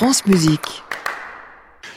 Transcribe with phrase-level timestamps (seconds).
[0.00, 0.82] France Musique.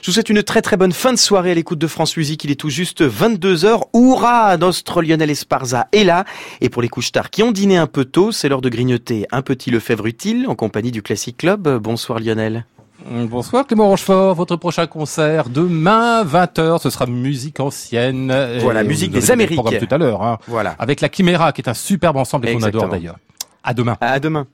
[0.01, 2.43] Je vous souhaite une très très bonne fin de soirée à l'écoute de France Musique.
[2.43, 3.79] Il est tout juste 22h.
[3.93, 6.25] Hurrah Notre Lionel Esparza est là.
[6.59, 9.25] Et pour les couches tard qui ont dîné un peu tôt, c'est l'heure de grignoter
[9.31, 11.77] un petit Lefebvre utile en compagnie du Classic Club.
[11.77, 12.65] Bonsoir Lionel.
[13.09, 18.35] Bonsoir Clément Rochefort, votre prochain concert demain 20h, ce sera musique ancienne.
[18.59, 19.63] Voilà, musique des Amériques.
[19.63, 20.75] Comme tout à l'heure, hein, Voilà.
[20.77, 23.15] avec la Chiméra qui est un superbe ensemble et qu'on adore d'ailleurs.
[23.63, 23.95] À demain.
[24.01, 24.45] À demain.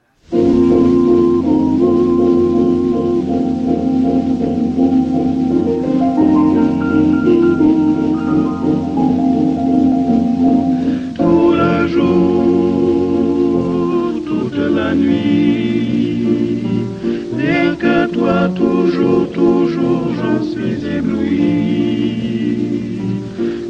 [18.55, 22.19] Toujours, toujours, j'en suis ébloui.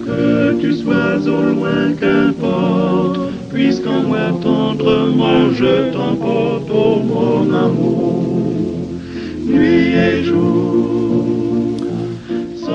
[0.05, 3.19] Que tu sois au loin, qu'importe,
[3.51, 8.43] puisqu'en moi tendrement je t'emporte, oh mon amour,
[9.45, 10.98] nuit et jour.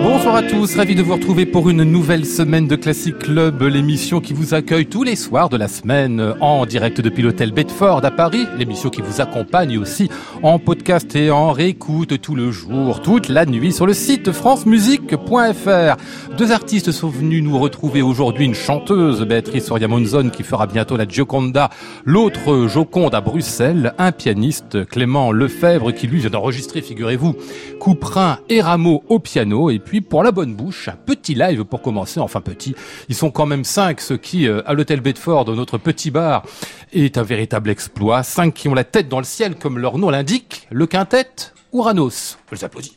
[0.04, 4.20] Bonsoir à tous, ravi de vous retrouver pour une nouvelle semaine de Classic Club, l'émission
[4.20, 8.10] qui vous accueille tous les soirs de la semaine en direct depuis l'hôtel Bedford à
[8.10, 10.10] Paris, l'émission qui vous accompagne aussi
[10.42, 15.96] en podcast et en réécoute tout le jour, toute la nuit sur le site francemusique.fr.
[16.36, 20.98] Deux artistes sont venus nous retrouver aujourd'hui, une chanteuse, Béatrice Soria Monzon qui fera bientôt
[20.98, 21.70] la Gioconda,
[22.04, 27.36] l'autre Joconde à Bruxelles, un pianiste, Clément Lefebvre qui lui vient d'enregistrer, figurez-vous,
[27.80, 31.82] Couperin et Rameau au piano et puis pour la bonne bouche, un petit live pour
[31.82, 32.74] commencer, enfin petit.
[33.08, 36.44] Ils sont quand même cinq, ce qui, euh, à l'hôtel Bedford, notre petit bar,
[36.92, 38.22] est un véritable exploit.
[38.22, 41.28] Cinq qui ont la tête dans le ciel, comme leur nom l'indique, le quintet
[41.72, 42.38] Uranos.
[42.50, 42.96] Je les applaudis.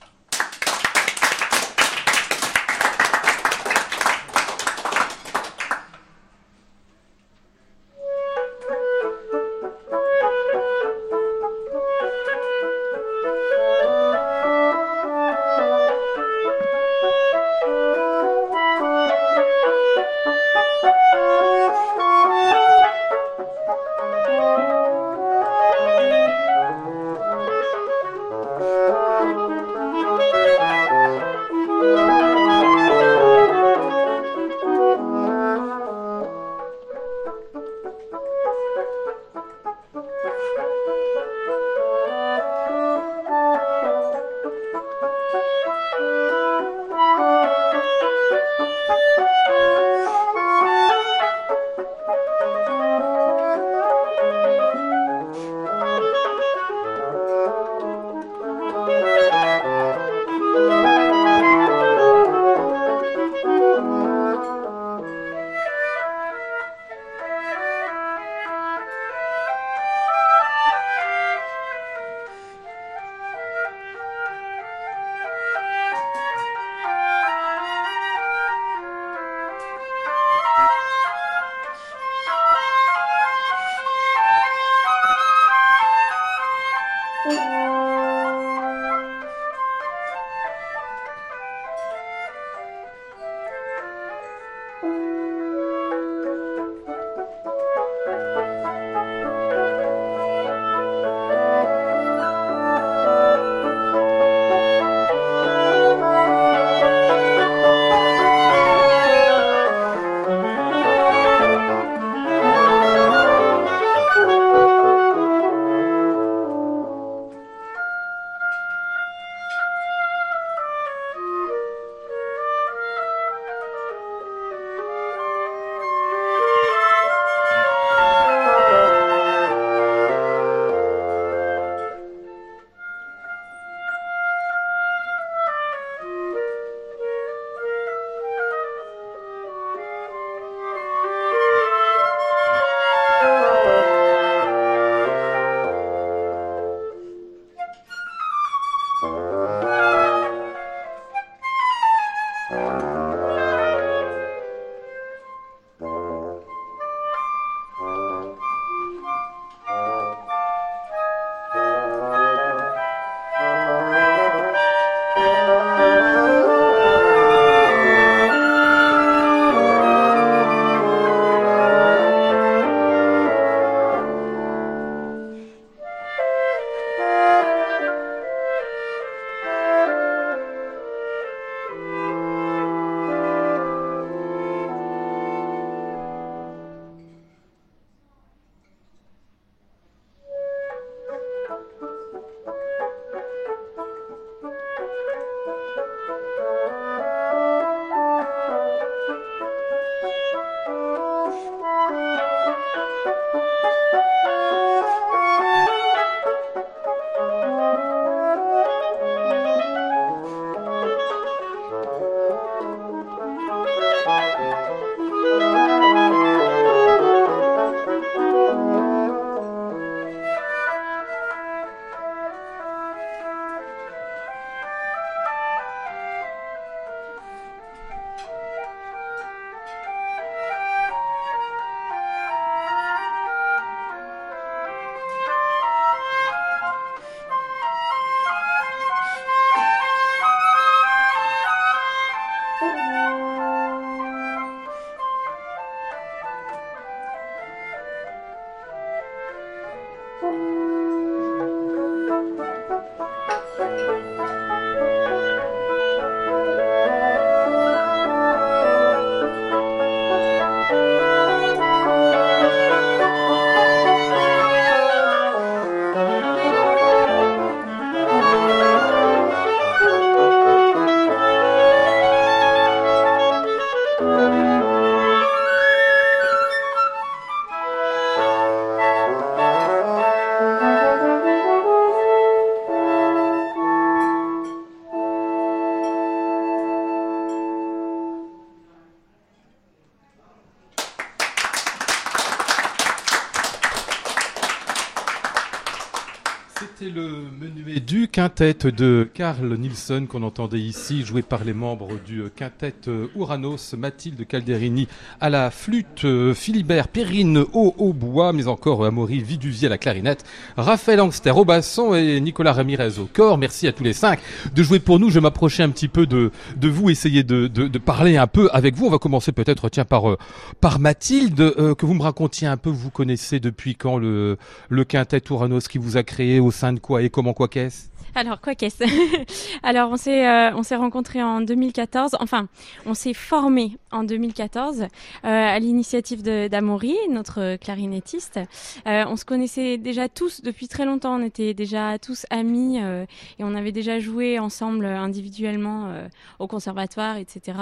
[298.17, 302.73] Quintet de Carl Nielsen qu'on entendait ici, joué par les membres du quintet
[303.15, 304.87] Uranos, Mathilde Calderini
[305.21, 310.25] à la flûte, Philibert Perrine au hautbois, mais encore Amaury Viduvier à la clarinette,
[310.57, 313.37] Raphaël Angster au basson et Nicolas Ramirez au corps.
[313.37, 314.19] Merci à tous les cinq
[314.51, 315.11] de jouer pour nous.
[315.11, 318.49] Je m'approchais un petit peu de, de vous, essayer de, de, de, parler un peu
[318.51, 318.87] avec vous.
[318.87, 320.17] On va commencer peut-être tiens par, euh,
[320.59, 324.83] par Mathilde, euh, que vous me racontiez un peu, vous connaissez depuis quand le, le
[324.85, 327.89] quintet Uranos qui vous a créé au sein de quoi et comment quoi qu'est-ce?
[328.17, 328.83] Alors, quoi qu'est-ce
[329.63, 332.17] Alors, on s'est euh, on s'est rencontrés en 2014.
[332.19, 332.47] Enfin,
[332.87, 334.87] on s'est formé en 2014 euh,
[335.23, 338.39] à l'initiative d'Amaury, notre clarinettiste.
[338.87, 341.19] Euh, on se connaissait déjà tous depuis très longtemps.
[341.19, 345.91] On était déjà tous amis et on avait déjà joué ensemble individuellement
[346.39, 347.57] au conservatoire, etc.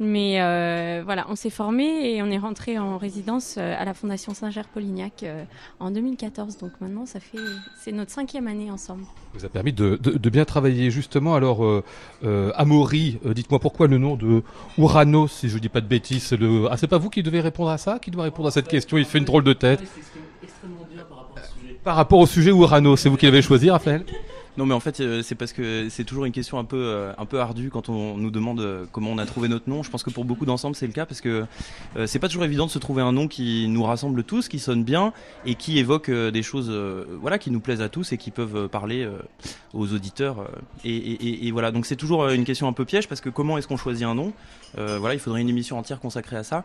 [0.00, 0.38] Mais
[1.02, 5.24] voilà, on s'est formé et on est rentré en résidence à la Fondation Saint-Ger-Polignac
[5.78, 6.58] en 2014.
[6.58, 7.38] Donc maintenant, ça fait
[7.78, 9.04] c'est notre cinquième année ensemble.
[9.42, 11.34] A permis de, de, de bien travailler justement.
[11.34, 11.82] Alors, euh,
[12.24, 14.42] euh, Amaury, euh, dites-moi pourquoi le nom de
[14.78, 16.66] Uranos, si je dis pas de bêtises, le...
[16.70, 18.98] ah c'est pas vous qui devez répondre à ça, qui doit répondre à cette question.
[18.98, 19.82] Il fait une drôle de tête.
[21.84, 24.04] Par rapport au sujet Uranos, c'est vous qui l'avez choisi, Raphaël?
[24.58, 27.12] non, mais en fait, euh, c'est parce que c'est toujours une question un peu, euh,
[27.16, 29.82] un peu ardue quand on nous demande euh, comment on a trouvé notre nom.
[29.82, 31.46] Je pense que pour beaucoup d'ensembles, c'est le cas parce que
[32.06, 34.84] c'est pas toujours évident de se trouver un nom qui nous rassemble tous, qui sonne
[34.84, 35.12] bien
[35.46, 36.70] et qui évoque des choses,
[37.20, 39.08] voilà, qui nous plaisent à tous et qui peuvent parler
[39.72, 40.48] aux auditeurs.
[40.84, 43.76] et, voilà, donc c'est toujours une question un peu piège parce que comment est-ce qu'on
[43.76, 44.32] choisit un nom?
[44.76, 46.64] Voilà, il faudrait une émission entière consacrée à ça.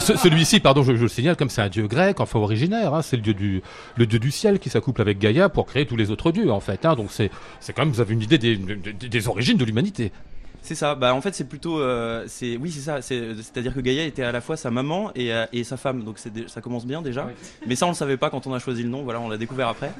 [0.00, 3.16] Celui-ci, pardon, je, je le signale, comme c'est un dieu grec, enfin originaire, hein, c'est
[3.16, 3.62] le dieu du
[3.96, 6.60] le dieu du ciel qui s'accouple avec Gaïa pour créer tous les autres dieux, en
[6.60, 6.84] fait.
[6.84, 7.30] Hein, donc c'est
[7.60, 10.12] c'est quand même, vous avez une idée des, des, des origines de l'humanité.
[10.60, 10.96] C'est ça.
[10.96, 13.00] Bah en fait c'est plutôt, euh, c'est oui c'est ça.
[13.00, 16.02] C'est c'est-à-dire que Gaïa était à la fois sa maman et, euh, et sa femme.
[16.04, 17.30] Donc ça commence bien déjà.
[17.66, 19.02] Mais ça on le savait pas quand on a choisi le nom.
[19.02, 19.92] Voilà, on l'a découvert après.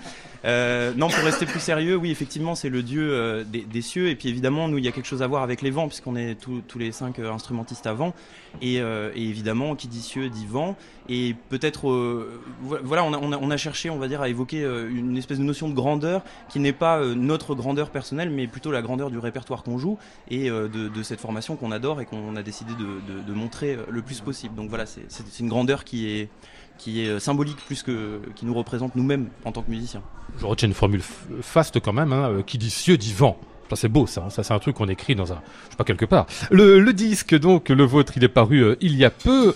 [0.45, 4.09] Euh, non, pour rester plus sérieux, oui effectivement c'est le dieu euh, des, cieux.
[4.09, 6.17] Et puis évidemment nous il y a quelque chose à voir avec les vents puisqu'on
[6.17, 8.15] est tous- les cinq euh, instrumentistes à vent.
[8.63, 8.79] Et,
[9.17, 10.77] évidemment qui dit cieux dit vent.
[11.09, 11.89] Et peut-être
[12.63, 15.75] vo- voilà on a, cherché on va dire à évoquer une espèce de notion de
[15.75, 19.99] grandeur qui n'est pas notre grandeur personnelle mais plutôt la grandeur du répertoire qu'on joue
[20.31, 24.55] et de, cette formation qu'on adore et qu'on a décidé de, montrer le plus possible.
[24.55, 26.29] Donc voilà, c'est une grandeur qui est,
[26.79, 30.03] qui est euh, symbolique plus que qui nous représente nous-mêmes en tant que musiciens.
[30.39, 31.03] Je retiens une formule
[31.43, 33.39] faste quand même, hein, euh, qui dit cieux dit vent.
[33.69, 35.77] Ça c'est beau ça, hein, ça c'est un truc qu'on écrit dans un, je sais
[35.77, 36.27] pas quelque part.
[36.51, 39.55] Le, disque donc, le vôtre, il est paru euh, il y a peu.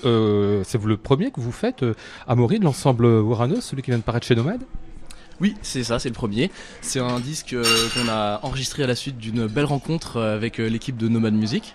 [0.65, 1.95] c'est le premier que vous faites, euh,
[2.29, 4.65] Amaury, de l'ensemble Uranos, celui qui vient de paraître chez Nomade?
[5.41, 6.51] Oui, c'est ça, c'est le premier.
[6.81, 10.61] C'est un disque euh, qu'on a enregistré à la suite d'une belle rencontre euh, avec
[10.61, 11.75] euh, l'équipe de Nomad Music,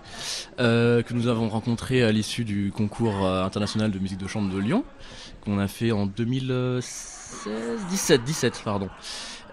[0.58, 4.84] que nous avons rencontré à l'issue du concours international de musique de chambre de Lyon,
[5.42, 7.46] qu'on a fait en 2016,
[7.90, 8.88] 17, 17, pardon.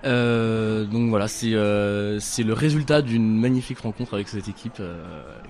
[0.04, 4.82] Donc voilà, c'est le résultat d'une magnifique rencontre avec cette équipe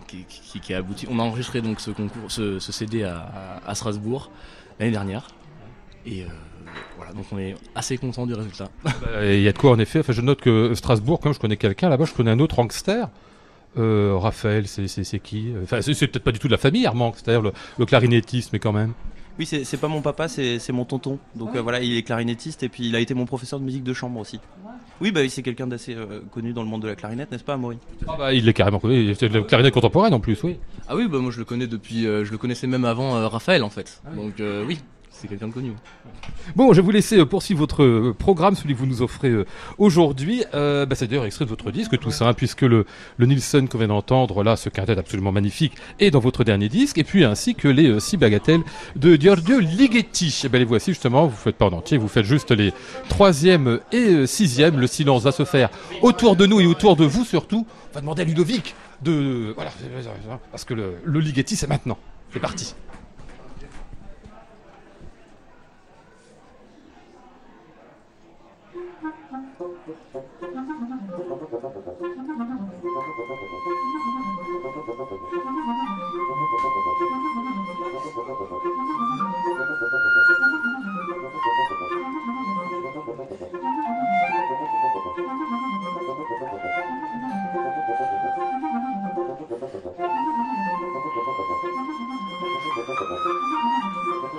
[0.07, 1.07] qui, a abouti.
[1.09, 4.31] On a enregistré donc ce concours, ce, CD à, Strasbourg
[4.79, 5.27] l'année dernière.
[6.97, 8.69] Voilà, donc on est assez content du résultat.
[9.07, 9.99] Euh, Il y a de quoi en effet.
[9.99, 13.05] Enfin, je note que Strasbourg, comme je connais quelqu'un là-bas, je connais un autre angster.
[13.77, 15.53] Euh, Raphaël, c'est qui?
[15.63, 18.59] Enfin, c'est peut-être pas du tout de la famille, Armand, c'est-à-dire le, le clarinettiste, mais
[18.59, 18.93] quand même.
[19.37, 21.19] Oui, c'est pas mon papa, c'est mon tonton.
[21.35, 23.83] Donc euh, voilà, il est clarinettiste et puis il a été mon professeur de musique
[23.83, 24.39] de chambre aussi.
[25.01, 27.55] Oui, bah c'est quelqu'un d'assez euh, connu dans le monde de la clarinette, n'est-ce pas,
[27.55, 27.77] Amaury?
[28.07, 29.13] Ah bah, il est carrément connu.
[29.13, 30.57] C'est de la clarinette contemporaine en plus, oui.
[30.87, 33.27] Ah oui, bah moi je le connais depuis, euh, je le connaissais même avant euh,
[33.27, 34.01] Raphaël en fait.
[34.15, 34.79] Donc euh, oui,
[35.25, 35.73] c'est quelqu'un de connu.
[36.55, 39.29] Bon, je vais vous laisser euh, poursuivre votre euh, programme, celui que vous nous offrez
[39.29, 39.45] euh,
[39.77, 40.43] aujourd'hui.
[40.53, 42.85] Euh, bah, c'est d'ailleurs extrait de votre disque, tout ça, hein, puisque le,
[43.17, 46.97] le Nielsen qu'on vient d'entendre, là, ce quintet absolument magnifique, est dans votre dernier disque,
[46.97, 48.61] et puis ainsi que les euh, six bagatelles
[48.95, 50.41] de Giorgio Ligeti.
[50.43, 52.73] Et ben, les voici justement, vous faites pas en entier, vous faites juste les
[53.09, 54.79] troisième et euh, sixième.
[54.79, 55.69] Le silence va se faire
[56.01, 57.65] autour de nous et autour de vous surtout.
[57.91, 59.53] On va demander à Ludovic de...
[59.55, 59.71] Voilà,
[60.51, 61.97] parce que le, le Ligeti, c'est maintenant.
[62.31, 62.75] C'est parti.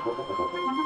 [0.07, 0.86] Gracias.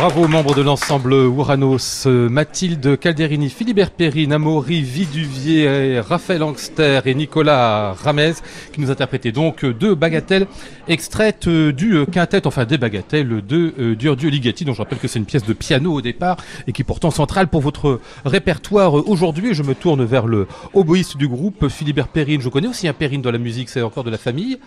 [0.00, 7.14] Bravo aux membres de l'ensemble Ouranos, Mathilde Calderini, Philibert Perrine, Amaury Viduvier, Raphaël Angster et
[7.14, 8.32] Nicolas Ramez
[8.72, 10.46] qui nous interprétaient donc deux bagatelles
[10.88, 15.26] extraites du quintet, enfin des bagatelles de Dieu Ligeti, dont je rappelle que c'est une
[15.26, 19.52] pièce de piano au départ et qui est pourtant centrale pour votre répertoire aujourd'hui.
[19.52, 22.40] Je me tourne vers le oboïste du groupe, Philibert Perrine.
[22.40, 24.58] Je connais aussi un Perrine dans la musique, c'est encore de la famille.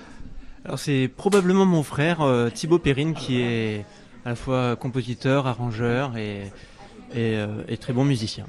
[0.63, 3.83] Alors c'est probablement mon frère euh, Thibaut Perrine qui est
[4.25, 6.51] à la fois compositeur, arrangeur et,
[7.13, 8.45] et, euh, et très bon musicien.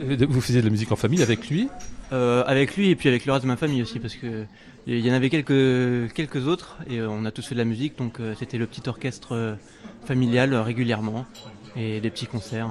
[0.00, 1.68] Vous faisiez de la musique en famille avec lui
[2.12, 4.46] Euh, avec lui et puis avec le reste de ma famille aussi parce que
[4.86, 7.64] il y en avait quelques quelques autres et euh, on a tous fait de la
[7.64, 9.56] musique donc c'était le petit orchestre
[10.04, 11.26] familial régulièrement
[11.74, 12.70] et des petits concerts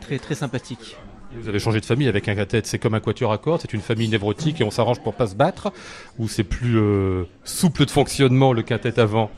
[0.00, 0.96] très très sympathiques.
[1.32, 3.72] Vous avez changé de famille avec un quintet, c'est comme un quatuor à cordes, c'est
[3.72, 5.72] une famille névrotique et on s'arrange pour pas se battre
[6.18, 9.30] Ou c'est plus euh, souple de fonctionnement le quintet avant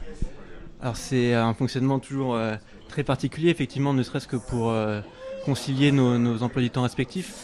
[0.83, 2.57] Alors c'est un fonctionnement toujours euh,
[2.89, 5.01] très particulier effectivement ne serait-ce que pour euh,
[5.45, 7.35] concilier nos, nos emplois du temps respectifs.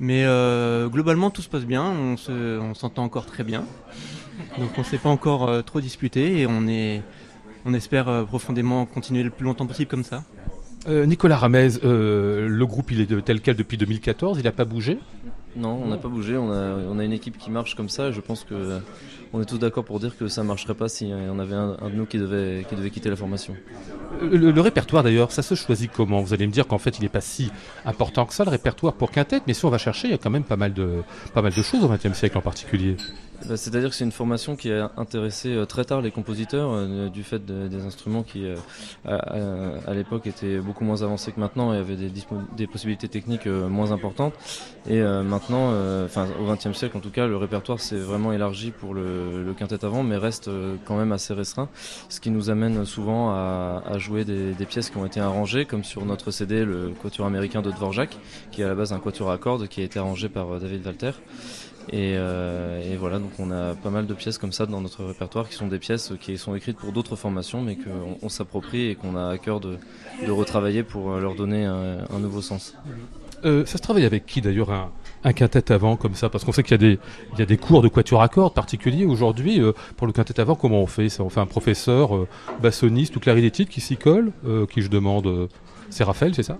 [0.00, 3.64] Mais euh, globalement tout se passe bien, on se on s'entend encore très bien.
[4.58, 7.02] Donc on s'est pas encore euh, trop disputé et on est
[7.64, 10.22] on espère euh, profondément continuer le plus longtemps possible comme ça.
[10.86, 14.52] Euh, Nicolas Ramez, euh, le groupe il est de tel quel depuis 2014, il n'a
[14.52, 14.98] pas bougé?
[15.56, 18.08] Non, on n'a pas bougé, on a, on a une équipe qui marche comme ça.
[18.08, 18.78] Et je pense que euh,
[19.34, 21.94] on est tous d'accord pour dire que ça marcherait pas si on avait un, de
[21.94, 23.54] nous qui devait, qui devait quitter la formation.
[24.22, 26.22] le, répertoire d'ailleurs, ça se choisit comment?
[26.22, 27.50] Vous allez me dire qu'en fait il n'est pas si
[27.84, 30.18] important que ça le répertoire pour quintet, mais si on va chercher, il y a
[30.18, 31.02] quand même pas mal de,
[31.34, 32.96] pas mal de choses au XXe siècle en particulier.
[33.48, 37.08] Bah, C'est-à-dire que c'est une formation qui a intéressé euh, très tard les compositeurs, euh,
[37.08, 38.56] du fait de- des instruments qui, euh,
[39.04, 39.16] à,
[39.86, 44.34] à- l'époque, étaient beaucoup moins avancés que maintenant et avaient des, possibilités techniques moins importantes.
[44.88, 45.72] Et maintenant,
[46.04, 49.52] enfin au XXe siècle en tout cas, le répertoire s'est vraiment élargi pour le, le
[49.54, 50.50] quintet avant, mais reste
[50.84, 51.68] quand même assez restreint,
[52.08, 55.84] ce qui nous amène souvent à, à jouer des, pièces qui ont été arrangées, comme
[55.84, 58.16] sur notre CD, le Quatuor américain de Dvorak,
[58.50, 60.84] qui est à la base un quatuor à cordes qui a été arrangé par David
[60.86, 61.12] Walter.
[61.90, 65.04] Et, euh, et voilà, donc on a pas mal de pièces comme ça dans notre
[65.04, 68.88] répertoire qui sont des pièces qui sont écrites pour d'autres formations, mais qu'on on s'approprie
[68.88, 69.78] et qu'on a à cœur de,
[70.28, 72.74] retravailler pour euh, leur donner un, nouveau sens.
[73.44, 74.90] Euh, ça se travaille avec qui d'ailleurs un,
[75.22, 76.30] un quintet avant comme ça?
[76.30, 79.60] Parce qu'on sait qu'il y, a des- cours de quatuor à cordes particuliers aujourd'hui.
[79.96, 81.20] pour le quintet avant, comment on fait?
[81.20, 82.26] On fait un professeur,
[82.62, 84.32] bassoniste ou clarinettiste qui s'y colle
[84.70, 85.48] Qui je demande
[85.90, 86.58] C'est Raphaël, c'est ça?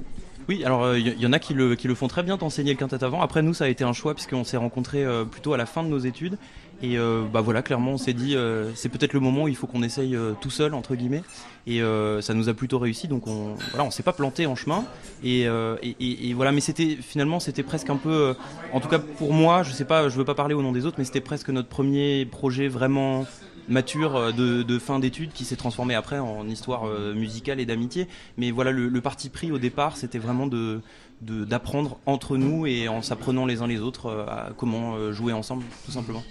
[0.49, 2.79] Oui, alors il y, en a qui le, qui le font très bien d'enseigner le
[2.79, 3.23] quintet avant.
[3.23, 5.83] Après, nous, ça a été un choix puisqu'on s'est rencontrés euh, plutôt à la fin
[5.83, 6.37] de nos études.
[6.83, 9.57] Et euh, bah voilà, clairement, on s'est dit, euh, c'est peut-être le moment où il
[9.57, 11.23] faut qu'on essaye euh, tout seul, entre guillemets.
[11.67, 14.55] Et euh, ça nous a plutôt réussi, donc on voilà, on s'est pas planté en
[14.55, 14.85] chemin.
[15.23, 18.35] Et, euh, et, et- voilà, mais c'était finalement, c'était presque un peu, euh,
[18.73, 20.85] en tout cas pour moi, je sais pas, je veux pas parler au nom des
[20.85, 23.25] autres, mais c'était presque notre premier projet vraiment
[23.69, 28.09] mature euh, de, fin d'études qui s'est transformé après en histoire euh, musicale et d'amitié.
[28.37, 30.81] Mais voilà, le, parti pris au départ, c'était vraiment de-
[31.25, 35.33] d'apprendre entre nous et en s'apprenant les uns les autres euh, à comment euh, jouer
[35.33, 36.23] ensemble, tout simplement.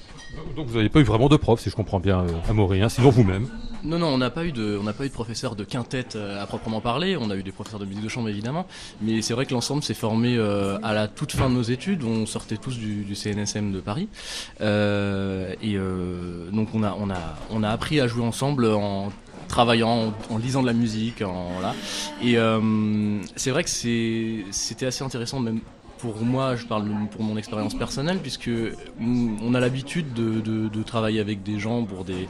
[0.56, 2.90] Donc vous n'avez pas eu vraiment de prof, si je comprends bien, euh, Amaury, hein,
[2.90, 3.48] sinon vous-même.
[3.84, 6.16] Non, non, on n'a pas eu de, on n'a pas eu de professeur de quintette
[6.16, 7.18] à proprement parler.
[7.18, 8.66] On a eu des professeurs de musique de chambre évidemment,
[9.02, 12.04] mais c'est vrai que l'ensemble s'est formé euh, à la toute fin de nos études.
[12.04, 14.08] On sortait tous du, du CNSM de Paris,
[14.62, 17.20] Euh, et euh, donc on a, on a,
[17.52, 19.12] on a appris à jouer ensemble en
[19.48, 21.76] travaillant, en, lisant de la musique, en voilà.
[22.22, 25.60] Et euh, c'est vrai que c'était assez intéressant même
[26.04, 28.52] pour moi, je parle pour mon expérience personnelle, puisque
[29.00, 32.28] on a l'habitude de, travailler avec des gens pour des,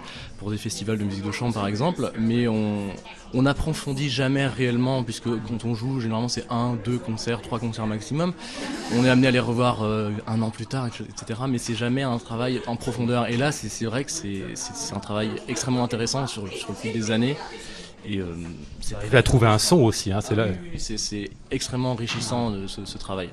[0.57, 2.89] festivals de musique de chambre par exemple, mais on
[3.33, 3.45] on
[4.09, 8.33] jamais réellement, puisque quand on joue, généralement c'est un, deux concerts, trois concerts maximum.
[8.95, 11.39] On est amené à les revoir euh, un an plus tard, etc.
[11.49, 13.27] Mais c'est jamais un travail en profondeur.
[13.27, 14.43] Et là, c'est vrai que c'est
[14.95, 17.35] un travail extrêmement intéressant sur, sur le fil des années.
[18.05, 18.25] Et euh,
[18.81, 20.47] c'est Il va trouver un son aussi, hein, c'est là.
[20.77, 23.29] c'est- c'est extrêmement enrichissant euh, ce, ce travail.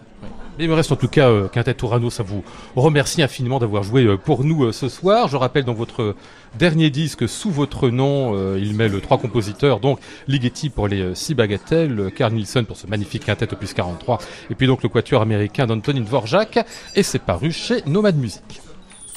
[0.59, 2.44] Mais il me reste en tout cas euh, Quintet Tourano, ça vous
[2.76, 5.26] remercie infiniment d'avoir joué euh, pour nous euh, ce soir.
[5.28, 6.14] Je rappelle dans votre
[6.59, 11.00] dernier disque, sous votre nom, euh, il met le trois compositeurs, donc Ligeti pour les
[11.00, 14.18] euh, six bagatelles, Carl Nielsen pour ce magnifique quintet opus 43,
[14.50, 18.42] et puis donc le quatuor américain d'Antonin Dvorak, et c'est paru chez Nomad Music.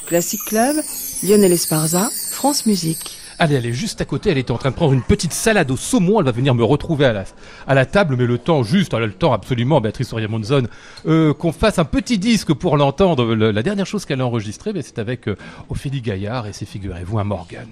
[0.06, 0.76] Classic Club,
[1.22, 3.18] Lionel Esparza, France Musique.
[3.38, 5.70] Allez, elle est juste à côté, elle était en train de prendre une petite salade
[5.70, 7.24] au saumon, elle va venir me retrouver à
[7.74, 10.68] la, table, mais le temps juste, elle a le temps absolument, Béatrice Oriamonzon,
[11.06, 13.34] euh, qu'on fasse un petit disque pour l'entendre.
[13.34, 15.36] Le- La dernière chose qu'elle a enregistrée, ben, c'est avec euh,
[15.68, 17.66] Ophélie Gaillard, et c'est, figurez-vous, un Morgan.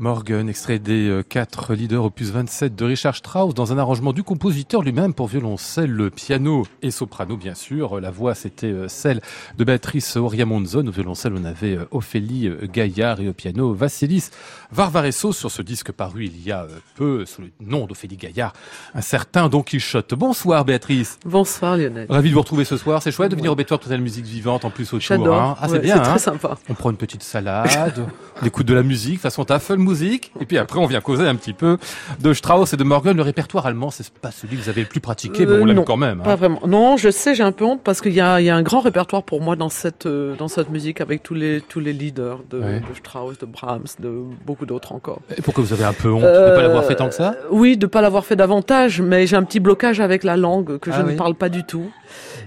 [0.00, 4.22] Morgan, extrait des euh, quatre leaders opus 27 de Richard Strauss, dans un arrangement du
[4.22, 8.00] compositeur lui-même pour violoncelle, le piano et soprano, bien sûr.
[8.00, 9.20] La voix, c'était euh, celle
[9.58, 10.86] de Béatrice Oriamonzon.
[10.86, 14.30] Au violoncelle, on avait euh, Ophélie Gaillard et au piano Vassilis
[14.72, 18.54] Varvaresso sur ce disque paru il y a peu, sous le nom d'Ophélie Gaillard,
[18.94, 20.14] un certain Don Quichotte.
[20.14, 21.18] Bonsoir Béatrice.
[21.26, 22.06] Bonsoir Lionel.
[22.08, 23.02] Ravi de vous retrouver ce soir.
[23.02, 25.34] C'est chouette de venir au Bétoir Total Musique Vivante en plus autour.
[25.34, 25.56] Hein.
[25.60, 25.96] Ah, c'est Ouais, bien.
[25.96, 26.18] C'est très hein.
[26.18, 26.58] sympa.
[26.70, 28.06] On prend une petite salade,
[28.42, 31.34] on écoute de la musique, façon tafel musique, et puis après on vient causer un
[31.36, 31.78] petit peu
[32.20, 33.16] de Strauss et de Morgan.
[33.16, 35.64] Le répertoire allemand, c'est pas celui que vous avez le plus pratiqué, mais Euh, on
[35.64, 36.20] l'aime quand même.
[36.20, 36.24] hein.
[36.24, 36.60] Pas vraiment.
[36.66, 38.62] Non, je sais, j'ai un peu honte parce qu'il y a, il y a un
[38.62, 41.92] grand répertoire pour moi dans cette, euh, dans cette musique avec tous les, tous les
[41.92, 42.80] leaders de, Ouais.
[42.80, 44.10] de Strauss, de Brahms, de
[44.46, 45.20] beaucoup d'autres encore.
[45.36, 47.34] Et pourquoi vous avez un peu honte de ne pas l'avoir fait tant que ça?
[47.44, 50.78] Euh, Oui, de pas l'avoir fait davantage, mais j'ai un petit blocage avec la langue
[50.78, 51.90] que je Ah ne parle pas du tout.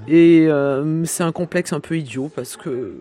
[0.07, 2.97] Et euh, c'est un complexe un peu idiot parce que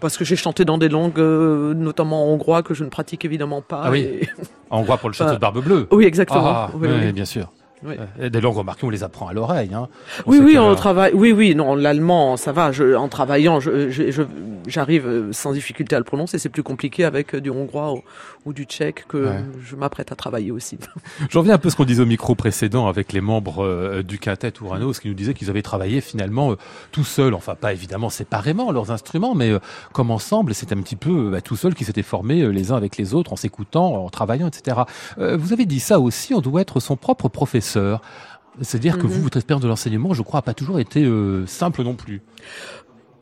[0.00, 3.24] parce que j'ai chanté dans des langues, euh, notamment en hongrois, que je ne pratique
[3.24, 3.82] évidemment pas.
[3.84, 4.00] Ah oui.
[4.00, 4.28] et-
[4.70, 5.86] hongrois pour le château de Barbe Bleue.
[5.90, 6.42] Oui, exactement.
[6.44, 7.12] Ah, Oui, oui, oui.
[7.12, 7.50] bien sûr.
[7.84, 7.94] Oui.
[8.20, 9.74] Euh, Des langues remarquées, on les apprend à l'oreille.
[9.74, 9.88] Hein.
[10.26, 11.12] Oui, oui, on travaille.
[11.14, 12.72] Oui, oui, non, l'allemand, ça va.
[12.72, 14.22] Je, en travaillant, je, je- je-
[14.66, 16.38] j'arrive euh, sans difficulté à le prononcer.
[16.38, 18.00] C'est plus compliqué avec euh, du hongrois ou,
[18.46, 19.44] ou du tchèque que Ouais.
[19.62, 20.78] je m'apprête à travailler aussi.
[21.30, 24.02] J'en reviens un peu à ce qu'on disait au micro précédent avec les membres euh,
[24.02, 26.56] du quintet Urano, ce qui nous disait qu'ils avaient travaillé finalement euh,
[26.92, 29.58] tout seuls, enfin pas évidemment séparément leurs instruments, mais euh,
[29.92, 32.96] comme ensemble, c'est un petit peu bah, tout seul qui s'étaient formés les uns avec
[32.96, 34.78] les autres en s'écoutant, en travaillant, etc.
[35.18, 37.73] Vous avez dit ça aussi, on doit être son propre professeur.
[38.60, 39.08] C'est-à-dire que Mhm.
[39.08, 42.22] vous, votre expérience de l'enseignement, je crois, n'a pas toujours été euh, simple non plus.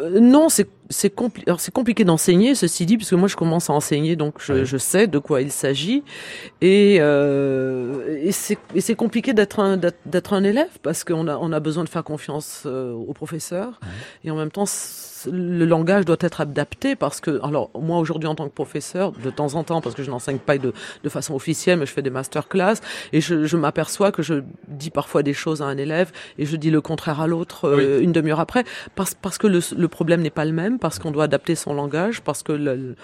[0.01, 3.71] Euh, non, c'est c'est compli- alors, c'est compliqué d'enseigner, ceci dit, puisque moi je commence
[3.71, 4.65] à enseigner, donc je, Ouais.
[4.65, 6.03] je sais de quoi il s'agit,
[6.61, 11.37] et, euh, et c'est et c'est compliqué d'être un d'être un élève parce qu'on a
[11.37, 13.81] on a besoin de faire confiance euh, au professeur,
[14.25, 14.65] et en même temps
[15.31, 19.31] le langage doit être adapté parce que alors moi aujourd'hui en tant que professeur, de
[19.31, 20.73] temps en temps, parce que je n'enseigne pas de
[21.05, 22.75] de façon officielle, mais je fais des masterclass,
[23.13, 26.57] et je, je m'aperçois que je dis parfois des choses à un élève et je
[26.57, 28.65] dis le contraire à l'autre euh, une demi-heure après
[28.97, 31.75] parce, parce que le, le problème n'est pas le même, parce qu'on doit adapter son
[31.75, 32.97] langage, parce que le-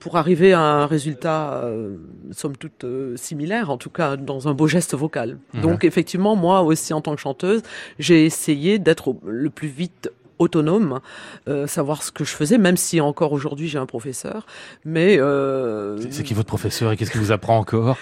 [0.00, 1.96] pour arriver à un résultat, euh,
[2.32, 5.38] somme toute euh, similaire, en tout cas dans un beau geste vocal.
[5.54, 5.60] Mhm.
[5.60, 7.62] Donc effectivement, moi aussi en tant que chanteuse,
[8.00, 11.00] j'ai essayé d'être le plus vite autonome,
[11.48, 14.46] euh, savoir ce que je faisais, même si encore aujourd'hui j'ai un professeur,
[14.84, 17.96] mais euh, C'est- qui votre professeur et qu'est-ce qu'il vous apprend encore?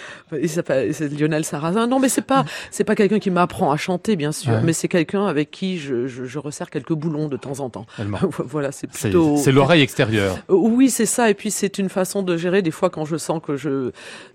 [0.47, 1.87] S'appelle c'est Lionel Sarrazin.
[1.87, 4.61] Non, mais c'est pas c'est pas quelqu'un qui m'apprend à chanter, bien sûr, Ouais.
[4.65, 7.87] mais c'est quelqu'un avec qui je, je, je resserre quelques boulons de temps en temps.
[8.39, 9.37] Voilà, c'est plutôt.
[9.37, 10.39] c'est l'oreille extérieure.
[10.51, 11.31] Euh, Oui, c'est ça.
[11.31, 12.63] Et puis c'est une façon de gérer.
[12.63, 13.91] Des fois, quand je sens que je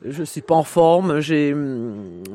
[0.08, 1.56] je suis pas en forme, j'ai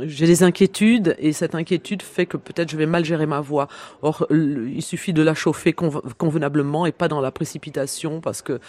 [0.03, 3.69] j'ai des inquiétudes et cette inquiétude fait que peut-être je vais mal gérer ma voix.
[4.03, 8.61] Or, il suffit de la chauffer conv- convenablement et pas dans la précipitation parce que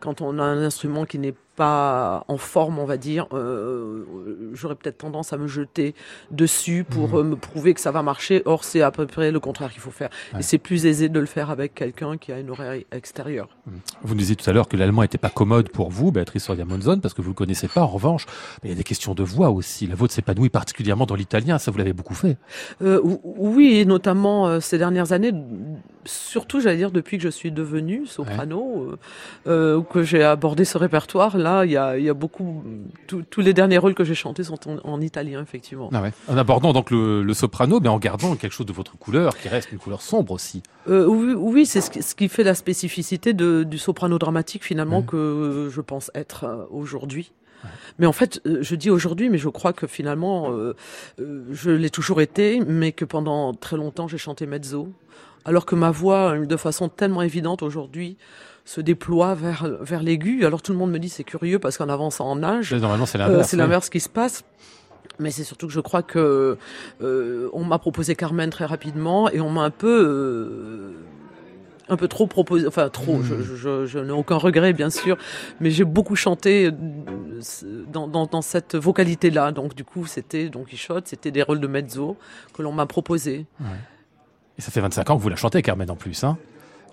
[0.00, 4.04] quand on a un instrument qui n'est pas en forme, on va dire, euh,
[4.54, 5.94] j'aurais peut-être tendance à me jeter
[6.30, 7.14] dessus pour Mhm.
[7.16, 8.42] euh, me prouver que ça va marcher.
[8.44, 10.10] Or, c'est à peu près le contraire qu'il faut faire.
[10.32, 10.40] Ouais.
[10.40, 13.48] Et c'est plus aisé de le faire avec quelqu'un qui a une oreille extérieure.
[14.02, 17.00] Vous nous disiez tout à l'heure que l'allemand n'était pas commode pour vous, Béatrice Soria-Monzon,
[17.00, 17.82] parce que vous ne le connaissez pas.
[17.82, 18.26] En revanche,
[18.62, 19.86] il y a des questions de voix aussi.
[19.86, 21.58] La vôtre s'épanouit particulièrement dans l'italien.
[21.58, 22.36] Ça, vous l'avez beaucoup fait.
[22.82, 25.32] Euh, ou- oui, et notamment euh, ces dernières années,
[26.04, 28.92] surtout, j'allais dire, depuis que je suis devenue soprano,
[29.46, 32.64] euh, que j'ai abordé ce répertoire, là, il y a, il y a beaucoup.
[33.06, 35.90] tous- les derniers rôles que j'ai chantés sont en, en italien, effectivement.
[35.92, 36.12] Ah ouais.
[36.26, 39.48] En abordant donc le, le soprano, mais en gardant quelque chose de votre couleur, qui
[39.48, 40.62] reste une couleur sombre aussi.
[40.88, 44.64] Euh, oui, oui, c'est ce qui, ce qui fait la spécificité de, du soprano dramatique,
[44.64, 45.06] finalement, Mhm.
[45.06, 47.30] que je pense être euh, aujourd'hui.
[47.98, 50.74] Mais en fait, euh, je dis aujourd'hui, mais je crois que finalement, euh,
[51.20, 54.88] euh, je l'ai toujours été, mais que pendant très longtemps, j'ai chanté mezzo.
[55.46, 58.16] Alors que ma voix, de façon tellement évidente aujourd'hui,
[58.64, 60.44] se déploie vers, vers l'aigu.
[60.46, 63.18] Alors tout le monde me dit c'est curieux parce qu'en avançant en âge, Normalement, c'est
[63.20, 63.48] euh, l'inverse.
[63.48, 64.44] c'est l'inverse qui se passe.
[65.18, 66.56] Mais c'est surtout que je crois que
[67.02, 70.92] euh, on m'a proposé Carmen très rapidement et on m'a un peu euh,
[71.88, 73.22] un peu trop proposé, enfin trop.
[73.22, 75.18] Je, je, je- je n'ai aucun regret bien sûr,
[75.60, 76.70] mais j'ai beaucoup chanté
[77.92, 79.52] dans, dans, dans cette vocalité-là.
[79.52, 82.16] Donc du coup, c'était Don Quichotte, c'était des rôles de mezzo
[82.54, 83.44] que l'on m'a proposé.
[84.58, 86.24] Et ça fait 25 ans que vous la chantez, Carmen, en plus.
[86.24, 86.38] Hein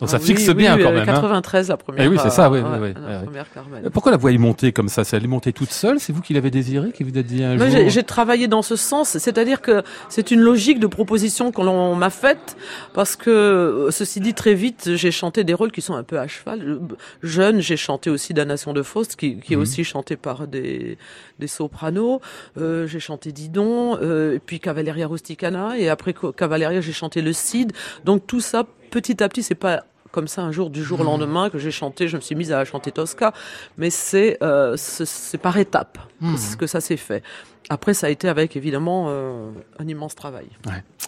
[0.02, 1.02] Donc ça Ah fixe oui, bien oui, quand même.
[1.04, 1.06] hein.
[1.06, 2.04] 93 la première.
[2.04, 4.90] Eh oui, c'est ça, oui, euh, oui, ouais, la Pourquoi la voix est montée comme
[4.90, 5.04] ça?
[5.04, 6.00] Ça Elle est montée toute seule?
[6.00, 7.88] C'est vous qui l'avez désirée Qui vous a dit un Moi, jour?
[7.88, 12.10] j'ai- travaillé dans ce sens, c'est-à-dire que c'est une logique de proposition que l'on m'a
[12.10, 12.58] faite,
[12.96, 16.20] parce que, euh, ceci dit, très vite, j'ai chanté des rôles qui sont un peu
[16.20, 16.62] à cheval.
[16.68, 16.80] Euh,
[17.22, 19.62] Jeune, j'ai chanté aussi Damnation de Faust, qui, qui est Mhm.
[19.62, 20.98] aussi chanté par des,
[21.40, 22.22] des sopranos.
[22.58, 27.34] Euh, j'ai chanté Didon, euh, et puis Cavalleria Rusticana, et après Cavalleria, j'ai chanté Le
[27.34, 27.72] Cid.
[28.04, 31.04] Donc tout ça, petit à petit, c'est pas comme ça un jour du jour au
[31.04, 33.34] lendemain que j'ai chanté, je me suis mise à chanter Tosca,
[33.78, 37.24] mais c'est euh, c'est par étapes que- que ça s'est fait.
[37.70, 40.48] Après, ça a été avec évidemment euh, un immense travail.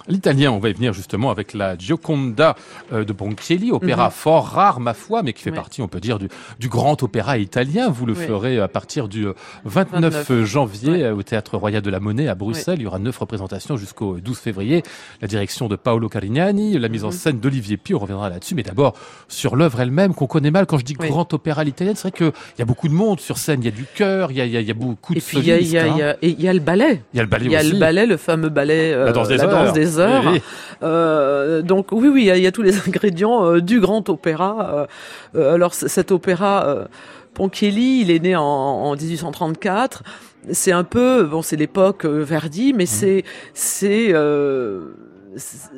[0.07, 2.55] L'italien, on va y venir justement avec la Gioconda
[2.91, 4.11] euh, de Ponchielli, opéra Mhm.
[4.11, 6.27] fort rare, ma foi, mais qui fait partie, on peut dire, du,
[6.59, 7.89] du grand opéra italien.
[7.89, 8.25] Vous le Oui.
[8.25, 9.33] ferez à partir du euh,
[9.65, 10.43] 29, 29.
[10.45, 12.79] janvier euh, au Théâtre Royal de la Monnaie à Bruxelles.
[12.79, 14.83] Il y aura neuf représentations jusqu'au 12 février.
[15.21, 17.13] La direction de Paolo Carignani, la mise en Mhm.
[17.13, 18.55] scène d'Olivier Pio, on reviendra là-dessus.
[18.55, 18.95] Mais d'abord,
[19.29, 20.65] sur l'œuvre elle-même, qu'on connaît mal.
[20.65, 23.19] Quand je dis grand opéra à l'italienne, c'est vrai qu'il y a beaucoup de monde
[23.19, 23.61] sur scène.
[23.61, 25.13] Il y a du chœur, il y a, il y a- il y a beaucoup
[25.13, 26.15] de Et puis il y a, hein.
[26.21, 27.03] y le ballet.
[27.13, 27.71] Il y a le ballet Il y a aussi.
[27.71, 29.37] le ballet, le fameux ballet, euh, La danse des
[29.83, 30.23] des heures.
[30.25, 30.41] Oui, oui.
[30.83, 33.79] Euh, donc oui, oui, il y a, il y a tous les ingrédients euh, du
[33.79, 34.87] grand opéra.
[35.35, 36.87] Euh, alors cet opéra,
[37.33, 40.03] Ponchielli, il est né en, en 1834.
[40.51, 42.75] C'est un peu, bon, c'est l'époque Verdi, Mmh.
[42.77, 44.89] mais c'est, c'est, euh,
[45.37, 45.69] c'est-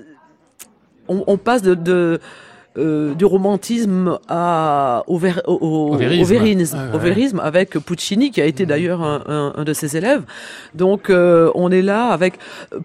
[1.08, 2.20] on, on passe de, de
[2.78, 5.98] euh, du romantisme à, au, ver- au, au- Ouais,
[7.42, 10.24] avec Puccini qui a été d'ailleurs un, un- un de ses élèves.
[10.74, 12.34] Donc euh, on est là avec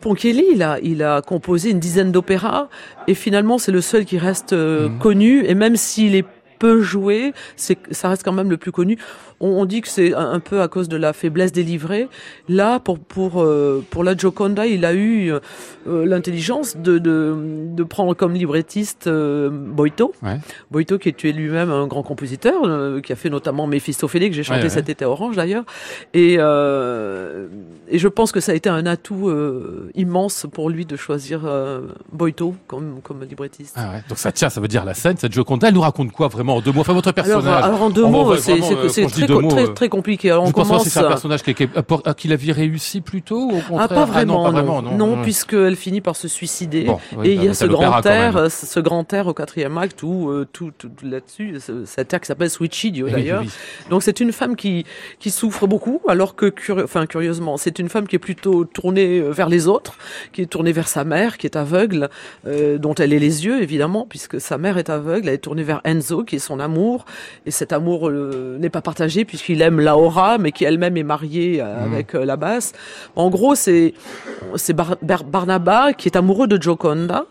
[0.01, 2.69] Ponchielli, il a, il a composé une dizaine d'opéras
[3.09, 4.99] et finalement c'est le seul qui reste euh, Mhm.
[4.99, 6.25] connu et même s'il est
[6.59, 8.99] peu joué, c'est ça reste quand même le plus connu.
[9.41, 12.09] On, dit que c'est un, peu à cause de la faiblesse des livrets.
[12.49, 17.37] Là, pour pour euh, pour la Gioconda, il a eu euh, l'intelligence de, de
[17.75, 20.13] de prendre comme librettiste euh, Boito.
[20.23, 20.39] Ouais.
[20.71, 24.43] Boito qui est lui-même un grand compositeur, euh, qui a fait notamment Méphistophélès que j'ai
[24.43, 24.71] chanté Ouais, ouais.
[24.71, 25.65] cet été à Orange d'ailleurs.
[26.13, 27.47] Et euh,
[27.89, 31.43] et je pense que ça a été un atout euh, immense pour lui de choisir
[31.45, 31.81] euh,
[32.13, 33.75] Boito comme comme librettiste.
[33.79, 33.95] Ah.
[34.09, 36.57] Donc ça tient, ça veut dire la scène, cette Gioconda, elle nous raconte quoi vraiment
[36.57, 36.81] en deux mots?
[36.81, 37.47] Enfin votre personnage.
[37.47, 38.59] Alors, alors en deux mots, c'est
[39.31, 40.31] euh, très, deux co- mots, très, euh, très compliqué.
[40.31, 40.85] Alors, on commence.
[40.85, 41.69] que c'est un personnage qui, qui,
[42.05, 43.79] à qui la vie réussit plutôt ou au contraire?
[43.81, 44.81] Ah, pas vraiment, non, pas non.
[44.81, 45.23] vraiment, Non, Ouais.
[45.23, 46.85] puisqu'elle finit par se suicider.
[46.85, 49.35] Bon, oui, et il y bah, a ce grand air, euh, ce grand air au
[49.35, 53.43] quatrième acte où euh, tout, tout là-dessus, ce- cet air qui s'appelle Suicidio oui, d'ailleurs.
[53.43, 53.51] oui.
[53.91, 54.85] Donc c'est une femme qui
[55.19, 59.19] qui souffre beaucoup, alors que curi- enfin curieusement, c'est une femme qui est plutôt tournée
[59.21, 59.95] euh, vers les autres,
[60.33, 62.09] qui est tournée vers sa mère, qui est aveugle,
[62.47, 65.29] euh, dont elle est les yeux évidemment, puisque sa mère est aveugle.
[65.29, 67.05] Elle est tournée vers Enzo, qui est son amour,
[67.47, 71.61] et cet amour euh, n'est pas partagé puisqu'il aime Laura, mais qui elle-même est mariée
[71.61, 71.93] euh, Mhm.
[71.93, 72.73] avec euh, la basse.
[73.17, 73.95] En gros, c'est
[74.57, 77.27] c'est Bar- Bar- Barnaba qui est amoureux de Gioconda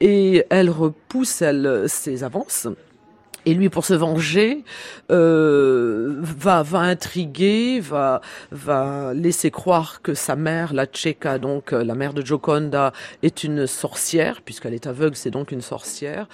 [0.00, 2.66] et elle repousse elle ses avances.
[3.46, 4.64] Et lui, pour se venger,
[5.10, 11.94] euh, va va intriguer, va va laisser croire que sa mère, la Checa, donc la
[11.94, 16.26] mère de Gioconda, est une sorcière puisqu'elle est aveugle, c'est donc une sorcière.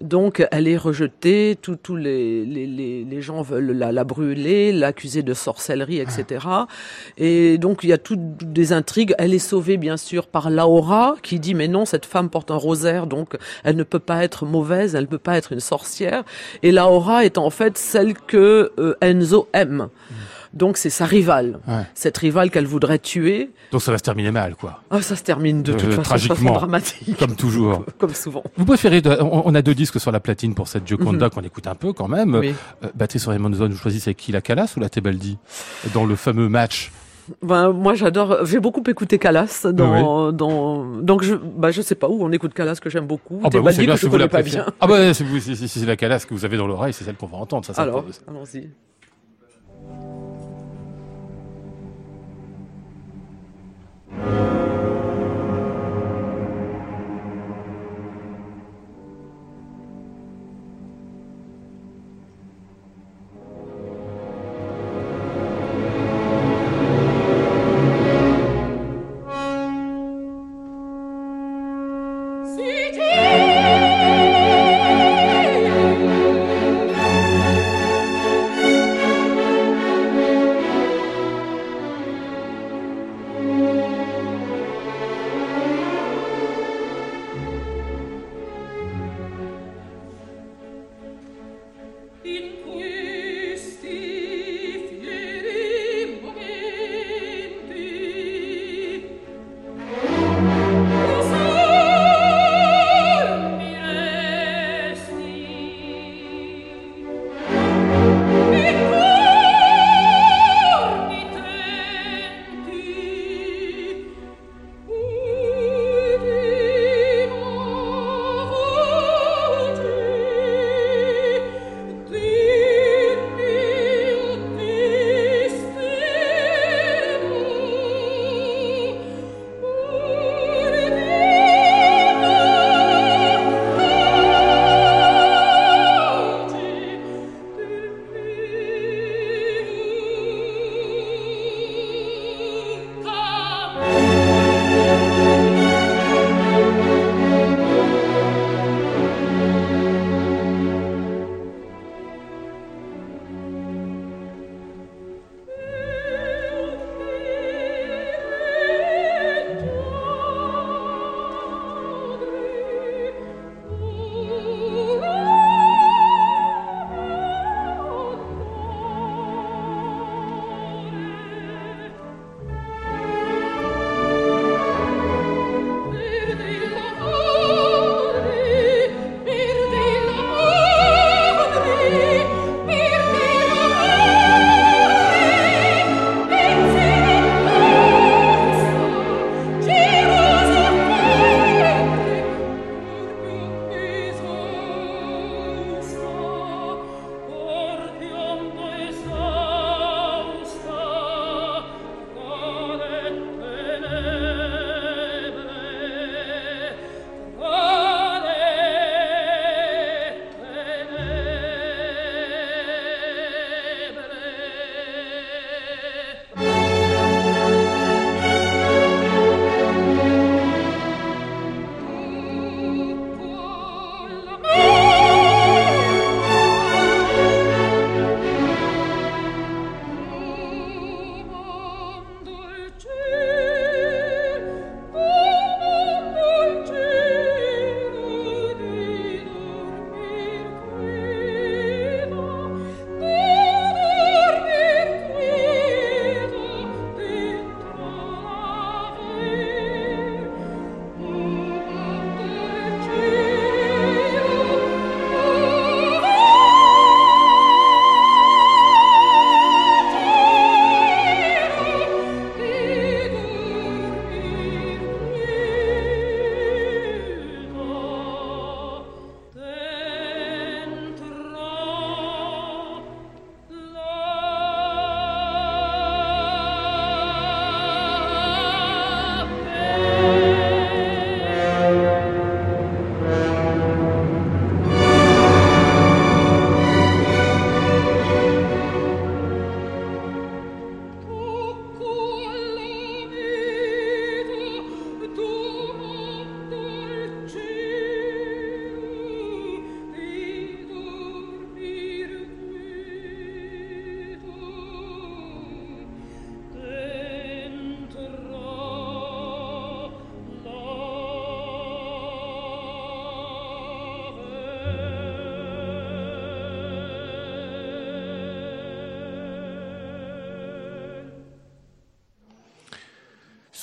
[0.00, 6.46] Donc elle est rejetée, tous les, gens veulent la, la brûler, l'accuser de sorcellerie, etc.
[7.16, 9.14] Et donc il y a toutes des intrigues.
[9.18, 12.56] Elle est sauvée bien sûr par Laura qui dit mais non cette femme porte un
[12.56, 16.24] rosaire donc elle ne peut pas être mauvaise, elle ne peut pas être une sorcière.
[16.62, 19.88] Et Laura est en fait celle que euh, Enzo aime.
[20.54, 21.82] Donc c'est sa rivale, Ouais.
[21.94, 23.50] cette rivale qu'elle voudrait tuer.
[23.72, 24.80] Donc ça va se terminer mal, quoi.
[24.90, 26.52] Ah ça se termine de toute Euh, façon de façon tragiquement.
[26.54, 27.84] dramatique, Comme toujours.
[27.98, 28.44] comme souvent.
[28.56, 31.30] Vous préférez, de- on, a deux disques sur la platine pour cette Gioconda Mhm.
[31.32, 32.34] qu'on écoute un peu quand même.
[32.36, 32.54] Oui.
[32.84, 35.38] Euh, Béatrice Raymond-Zone, vous choisissez qui, la Calas ou la Tebaldi?
[35.92, 36.92] Dans le fameux match.
[37.42, 38.44] Ben, moi, j'adore.
[38.44, 40.84] J'ai beaucoup écouté Calas dans, dans.
[41.00, 43.40] Donc, je, bah, je sais pas où on écoute Calas que j'aime beaucoup.
[43.42, 44.64] Ah bah oui, bien que si je vous la connais pas préférez.
[44.66, 44.74] bien.
[44.80, 46.92] Ah bah si, vous- si- si- si c'est la Calas que vous avez dans l'oreille,
[46.92, 47.64] c'est celle qu'on va entendre.
[47.64, 48.68] Ça, Alors, allons-y.
[54.26, 54.53] Amen.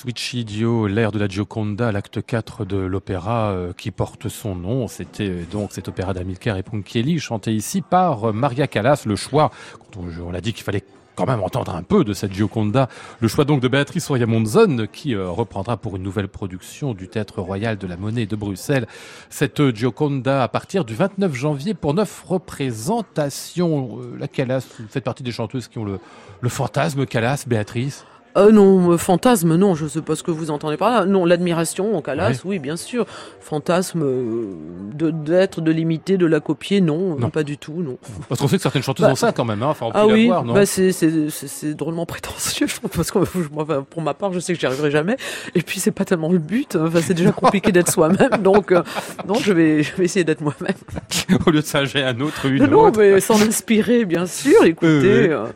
[0.02, 4.88] Switchidio, l'air de la Gioconda, l'acte 4 de l'opéra euh, qui porte son nom.
[4.88, 9.04] C'était euh, donc cet opéra d'Amilcar et Ponchielli, chanté ici par euh, Maria Callas.
[9.06, 9.52] Le choix,
[9.96, 10.82] on, l'a dit qu'il fallait
[11.14, 12.88] quand même entendre un peu de cette Gioconda.
[13.20, 17.40] Le choix donc de Béatrice Soria Monzon qui reprendra pour une nouvelle production du Théâtre
[17.40, 18.88] Royal de la Monnaie de Bruxelles
[19.30, 24.00] cette Gioconda à partir du 29 janvier pour neuf représentations.
[24.18, 26.00] La Callas, vous faites partie des chanteuses qui ont le,
[26.40, 28.04] le fantasme Callas, Béatrice?
[28.36, 31.04] Euh, non, euh, fantasme, non, je sais pas ce que vous entendez par là.
[31.04, 32.36] Non, l'admiration, en Calas, Ouais.
[32.44, 33.04] oui, bien sûr.
[33.40, 34.52] Fantasme euh,
[34.94, 37.28] de d'être, de l'imiter, de la copier, non, Non.
[37.30, 37.98] pas du tout, non.
[38.28, 39.66] Parce qu'on sait que certaines chanteuses Bah, ont ça quand même, hein.
[39.68, 42.66] enfin on peut Ah oui, l'avoir, non bah c'est drôlement prétentieux,
[42.96, 45.16] parce que enfin, pour ma part, je sais que j'y arriverai jamais.
[45.54, 46.76] Et puis c'est pas tellement le but.
[46.76, 48.82] Enfin, c'est déjà compliqué d'être soi-même, donc euh,
[49.28, 50.72] non, je vais, je vais essayer d'être moi-même.
[51.46, 52.98] Au lieu de j'ai un autre, une Non, autre.
[52.98, 54.64] mais s'en inspirer, bien sûr.
[54.64, 54.88] Écoutez,
[55.28, 55.28] oui.
[55.30, 55.46] euh,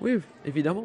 [0.00, 0.84] oui, évidemment.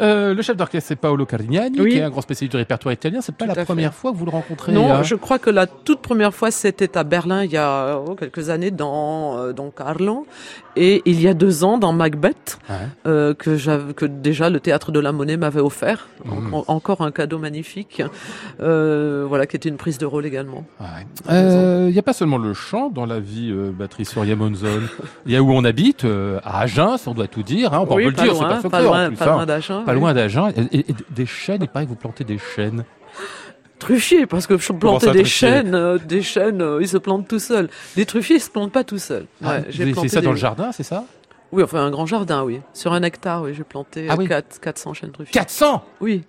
[0.00, 1.90] Euh, le chef d'orchestre, c'est Paolo Carignani, Oui.
[1.92, 3.20] qui est un grand spécialiste du répertoire italien.
[3.20, 4.00] C'est pas Tout la première fait.
[4.00, 6.96] fois que vous le rencontrez Non, hein je crois que la toute première fois, c'était
[6.96, 9.70] à Berlin il y a oh, quelques années dans, euh, dans.
[10.76, 12.74] Et il y a deux ans dans Macbeth, Ouais.
[13.06, 16.08] euh, que, j'avais- que déjà le théâtre de la Monnaie m'avait offert.
[16.52, 18.02] En- encore un cadeau magnifique.
[18.60, 20.64] Euh, voilà, qui était une prise de rôle également.
[21.30, 24.80] Il n'y a pas seulement le chant dans la vie, euh, Patrice Soria Monzon.
[25.26, 27.72] Il y a où on habite, euh, à Agen, on doit tout dire.
[27.74, 27.84] Hein.
[27.88, 29.16] On Oui, peut le dire, loin, c'est pas pas loin- en plus.
[29.16, 29.32] pas hein.
[29.34, 29.98] loin d'Agen, Pas oui.
[30.00, 30.48] loin d'Agen.
[30.56, 32.84] Et, et- et des chênes, il paraît que vous plantez des chênes.
[33.78, 36.96] Truffier, parce que je Comment plantais ça, des chênes, euh, des chênes, euh, ils se
[36.96, 37.68] plantent tout seuls.
[37.96, 39.26] Des truffiers, ils se plantent pas tout seuls.
[39.42, 41.04] Ah, Ouais, j'ai planté ça dans le jardin, c'est ça?
[41.52, 42.60] Oui, enfin un grand jardin, oui.
[42.72, 44.28] Sur un hectare, oui, j'ai planté Ah euh, oui.
[44.28, 45.32] quatre- 400 chênes truffiers.
[45.32, 46.24] 400 Oui.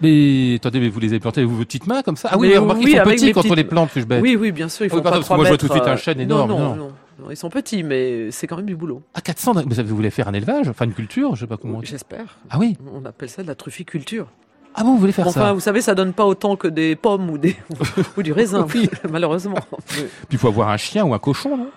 [0.00, 2.28] Mais attendez, mais vous les avez plantés avec vos petites mains comme ça?
[2.32, 4.22] Ah oui, Mais mais remarquez, oui, ils sont petits quand on les plante, suis-je bête
[4.22, 5.72] Oui, oui, bien sûr, font oui, pas parce que 3 moi, je vois tout de
[5.72, 6.68] suite un euh, chêne non, énorme, Non, non.
[6.70, 6.92] non, non,
[7.30, 9.02] ils sont petits, mais c'est quand même du boulot.
[9.14, 11.56] Ah, 400 Mais ça, vous voulez faire un élevage Enfin, une culture Je sais pas
[11.56, 11.80] comment.
[11.82, 12.38] J'espère.
[12.50, 14.28] Ah oui On appelle ça de la trufficulture.
[14.74, 16.96] Ah bon, vous voulez faire enfin, ça vous savez, ça donne pas autant que des
[16.96, 17.56] pommes ou, des,
[18.16, 18.66] ou du raisin,
[19.10, 19.58] malheureusement.
[19.86, 21.70] Puis il faut avoir un chien ou un cochon, non?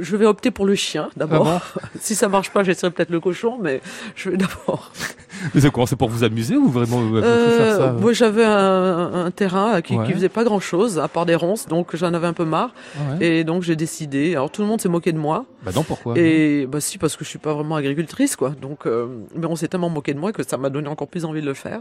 [0.00, 1.46] Je vais opter pour le chien, d'abord.
[1.48, 1.62] Ah
[2.00, 3.80] si ça marche pas, j'essaierai peut-être le cochon, mais
[4.16, 4.92] je vais d'abord.
[5.54, 8.12] Mais c'est quoi C'est pour vous amuser ou vraiment euh, vous Euh, faire ça moi,
[8.12, 10.04] j'avais un, un terrain qui, Ouais.
[10.06, 12.74] qui faisait pas grand chose, à part des ronces, donc j'en avais un peu marre.
[12.96, 13.24] Ah ouais.
[13.26, 14.32] Et donc, j'ai décidé.
[14.34, 15.44] Alors, tout le monde s'est moqué de moi.
[15.62, 16.14] Bah non, pourquoi?
[16.18, 18.50] Et bah si, parce que je suis pas vraiment agricultrice, quoi.
[18.60, 21.24] Donc, euh, mais on s'est tellement moqué de moi que ça m'a donné encore plus
[21.24, 21.80] envie de le faire.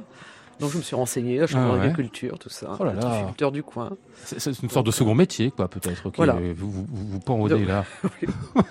[0.60, 1.80] Donc, je me suis renseigné, la chambre Ah ouais.
[1.80, 2.76] d'agriculture, tout ça.
[2.80, 3.52] Oh là là.
[3.52, 3.92] du coin.
[4.24, 6.12] C'est une sorte de second métier, quoi, peut-être.
[6.16, 6.34] Voilà.
[6.56, 7.86] Vous vous, vous, pendez là.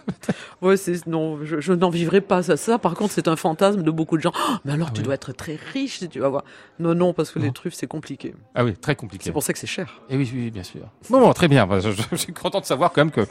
[0.63, 2.57] Ouais, c'est non, je, je n'en vivrai pas ça.
[2.57, 4.33] Ça, par contre, c'est un fantasme de beaucoup de gens.
[4.35, 6.45] Oh, mais alors, tu dois être très riche si tu vas voir.
[6.79, 8.35] Non, non, parce que les truffes, c'est compliqué.
[8.55, 9.25] Ah oui, très compliqué.
[9.25, 10.01] C'est pour ça que c'est cher.
[10.09, 10.81] Et oui, oui, bien sûr.
[11.11, 11.69] Bon, bon, très bien.
[11.79, 13.27] Je, je- je suis content de savoir quand même que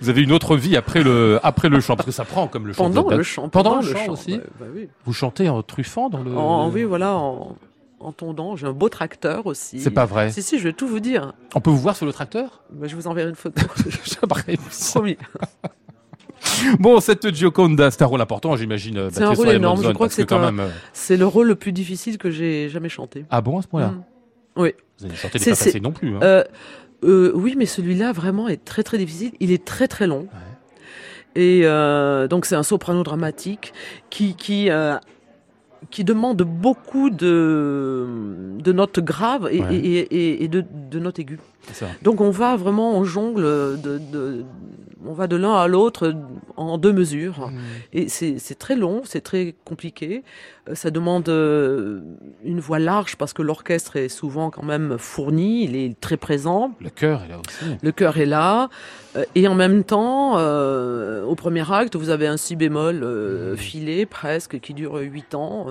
[0.00, 2.66] vous avez une autre vie après le après le chant, parce que ça prend comme
[2.66, 2.84] le chant.
[2.84, 4.36] Pendant le chant, Pendant, pendant le chant chant, aussi.
[4.36, 4.88] bah, bah oui.
[5.06, 6.36] Vous chantez en truffant dans le.
[6.36, 7.56] En, oui, voilà, en,
[8.00, 8.56] en tondant.
[8.56, 9.80] J'ai un beau tracteur aussi.
[9.80, 10.30] C'est pas vrai.
[10.30, 11.32] Si, si, je vais tout vous dire.
[11.54, 12.62] On peut vous voir sur le tracteur?
[12.70, 13.62] Bah, je vous enverrai une photo.
[14.92, 15.16] Promis.
[16.78, 19.08] Bon, cette Gioconda, c'est un rôle important, j'imagine.
[19.10, 19.82] C'est un rôle énorme.
[19.82, 20.60] Je crois que c'est quand un- même.
[20.60, 23.24] euh, c'est le rôle le plus difficile que j'ai jamais chanté.
[23.30, 23.88] Ah bon, à ce point-là?
[23.88, 24.04] Mm.
[24.56, 24.72] Oui.
[24.98, 26.14] Vous avez chanté des pas non plus.
[26.14, 26.20] Hein.
[26.22, 26.44] Euh,
[27.04, 29.32] euh, oui, mais celui-là vraiment est très très difficile.
[29.40, 30.26] Il est très très long.
[31.36, 33.72] Et euh, donc c'est un soprano dramatique
[34.10, 34.96] qui qui euh,
[35.90, 38.06] qui demande beaucoup de
[38.58, 39.74] de notes graves et, Ouais.
[39.76, 41.38] et, et, et de, de notes aiguës.
[41.72, 41.86] Ça.
[42.02, 44.44] Donc on va vraiment on jongle de, de
[45.06, 46.12] on va de l'un à l'autre
[46.56, 47.52] en deux mesures.
[47.92, 50.24] Et c'est très long, c'est très compliqué.
[50.68, 52.00] Euh, Ça demande euh,
[52.42, 56.72] une voix large parce que l'orchestre est souvent quand même fourni, il est très présent.
[56.80, 57.76] Le cœur est là aussi.
[57.80, 58.70] Le cœur est là.
[59.16, 63.56] Euh, Et en même temps, euh, au premier acte, vous avez un si bémol euh,
[63.56, 65.66] filé presque qui dure huit ans.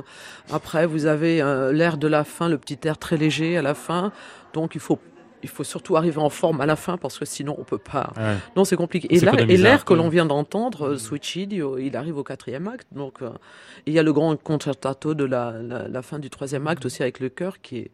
[0.52, 3.74] Après, vous avez euh, l'air de la fin, le petit air très léger à la
[3.74, 4.14] fin.
[4.54, 5.00] Donc il faut
[5.44, 8.12] il faut surtout arriver en forme à la fin parce que sinon on peut pas.
[8.18, 8.36] Ouais.
[8.56, 9.08] Non, c'est compliqué.
[9.14, 12.88] Et l'air que l'on vient d'entendre, euh, Switchidio, il arrive au quatrième acte.
[12.92, 13.30] Donc euh,
[13.86, 17.02] il y a le grand concertato de la, la, la fin du troisième acte aussi
[17.02, 17.92] avec le chœur qui est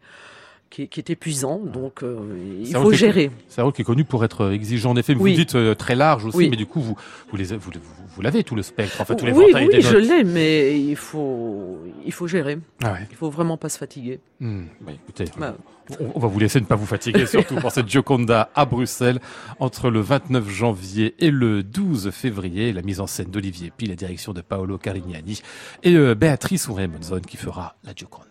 [0.74, 1.60] qui est, qui est épuisant.
[1.60, 2.18] Donc euh,
[2.60, 3.30] il faut gérer.
[3.48, 4.90] C'est un rôle qui est connu pour être exigeant.
[4.90, 5.34] En effet, vous Oui.
[5.36, 6.48] dites euh, très large aussi, Oui.
[6.50, 6.96] mais du coup, vous,
[7.30, 9.80] vous, les, vous, vous, vous l'avez tout le spectre, enfin tous les oui, oui, des
[9.80, 12.58] je l'ai, mais il faut, il faut gérer.
[12.82, 13.06] Ah ouais.
[13.10, 14.18] Il faut vraiment pas se fatiguer.
[14.40, 15.56] Hmm, bah, écoutez, Bah.
[16.00, 19.20] on, on va vous laisser ne pas vous fatiguer, surtout pour cette Gioconda à Bruxelles,
[19.60, 22.72] entre le 29 janvier et le 12 février.
[22.72, 25.40] La mise en scène d'Olivier Pi, la direction de Paolo Carignani
[25.84, 28.26] et euh, Béatrice Ouré-Monzon qui fera la Gioconda.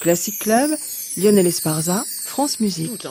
[0.00, 0.70] Classic Club,
[1.16, 3.06] Lionel Esparza, France Musique.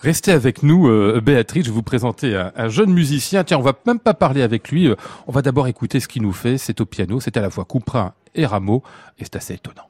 [0.00, 1.64] Restez avec nous, euh, Béatrice.
[1.64, 3.42] Je vais vous présenter un, un jeune musicien.
[3.44, 4.86] Tiens, on va même pas parler avec lui.
[4.88, 4.96] euh,
[5.26, 6.58] On va d'abord écouter ce qu'il nous fait.
[6.58, 7.20] C'est au piano.
[7.20, 8.82] C'est à la fois Couperin et Rameau.
[9.18, 9.88] Et c'est assez étonnant.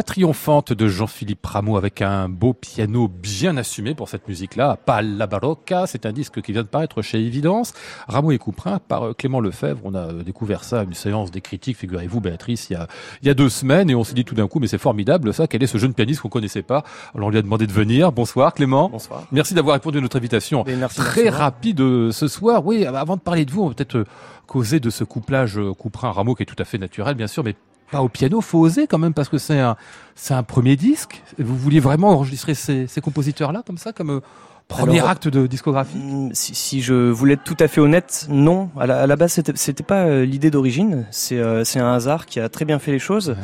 [0.00, 5.02] La triomphante de Jean-Philippe Rameau avec un beau piano bien assumé pour cette musique-là, pas
[5.02, 7.74] la barocca, c'est un disque qui vient de paraître chez Évidence.
[8.08, 11.30] Rameau et Couperin par euh, Clément Lefebvre, on a euh, découvert ça à une séance
[11.30, 12.88] des critiques, figurez-vous Béatrice, il y a,
[13.20, 15.34] il y a deux semaines et on s'est dit tout d'un coup mais c'est formidable
[15.34, 16.82] ça, quel est ce jeune pianiste qu'on connaissait pas?
[17.14, 18.10] Alors on lui a demandé de venir.
[18.10, 18.88] Bonsoir Clément.
[18.88, 19.24] Bonsoir.
[19.32, 20.64] Merci d'avoir répondu à notre invitation.
[20.66, 21.38] Merci, Très merci.
[21.38, 22.64] rapide euh, ce soir.
[22.64, 24.06] Oui, avant de parler de vous, on va peut-être
[24.46, 27.54] causer de ce couplage Couperin-Rameau qui est tout à fait naturel bien sûr, mais
[27.90, 29.76] pas au piano, faut oser quand même parce que c'est un,
[30.14, 31.22] c'est un premier disque.
[31.38, 34.20] Vous vouliez vraiment enregistrer ces, ces compositeurs-là comme ça, comme euh,
[34.68, 38.26] premier Alors, acte de discographie Mm, Si, si je voulais être tout à fait honnête,
[38.30, 38.70] non.
[38.78, 41.06] À la, à la base, c'était- c'était pas euh, l'idée d'origine.
[41.10, 43.34] C'est euh, c'est un hasard qui a très bien fait les choses.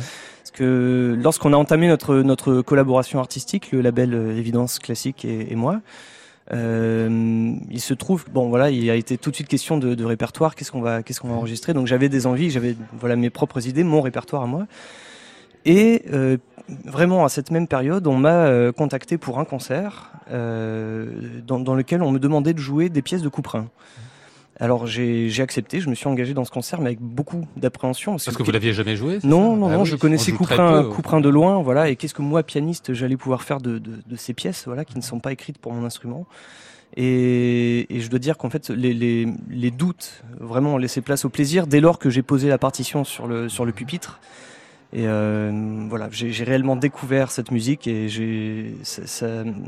[0.43, 5.53] Parce que lorsqu'on a entamé notre notre collaboration artistique, le label euh, Évidence Classique et,
[5.53, 5.81] et moi,
[6.53, 10.55] euh, il se trouve, bon voilà, il a été tout de suite question de, répertoire.
[10.55, 11.75] Qu'est-ce qu'on va qu'est-ce qu'on va enregistrer?
[11.75, 14.67] Donc j'avais des envies, j'avais voilà mes propres idées, mon répertoire à moi.
[15.65, 16.37] Et euh,
[16.85, 22.11] vraiment à cette même période, on m'a euh, contacté pour un concert dans lequel on
[22.11, 23.69] me demandait de jouer des pièces de Couperin.
[24.59, 28.13] Alors j'ai j'ai accepté, je me suis engagé dans ce concert, mais avec beaucoup d'appréhension.
[28.13, 30.83] Parce que vous l'aviez jamais joué Non, non, Ah non, oui, je on connaissais Couperin,
[30.83, 30.89] peu.
[30.89, 31.91] Couperin de loin, voilà.
[31.91, 34.97] Et qu'est-ce que moi, pianiste, j'allais pouvoir faire de, de, de ces pièces, voilà, qui
[34.97, 36.27] ne sont pas écrites pour mon instrument?
[36.97, 41.25] Et, et je dois dire qu'en fait, les, les, les doutes vraiment ont laissé place
[41.25, 44.21] au plaisir dès lors que j'ai posé la partition sur le, sur le pupitre.
[44.93, 45.51] Et euh,
[45.89, 48.75] voilà, j'ai réellement découvert cette musique et j'ai,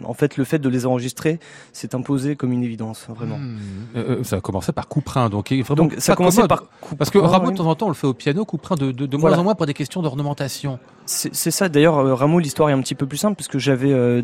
[0.05, 1.41] en fait, le fait de les enregistrer
[1.73, 3.37] s'est imposé comme une évidence, vraiment.
[3.39, 3.59] Hmm.
[3.97, 6.49] Euh, euh, ça a commencé par Couperin, donc vraiment Donc, ça a commencé commode.
[6.49, 7.53] par Couperin, Parce que Rameau, oui.
[7.53, 9.43] de temps en temps, on le fait au piano, Couperin de, de, de moins en
[9.43, 10.79] moins pour des questions d'ornementation.
[11.07, 11.69] C'est ça.
[11.69, 14.23] D'ailleurs, Rameau, l'histoire est un petit peu plus simple puisque j'avais euh,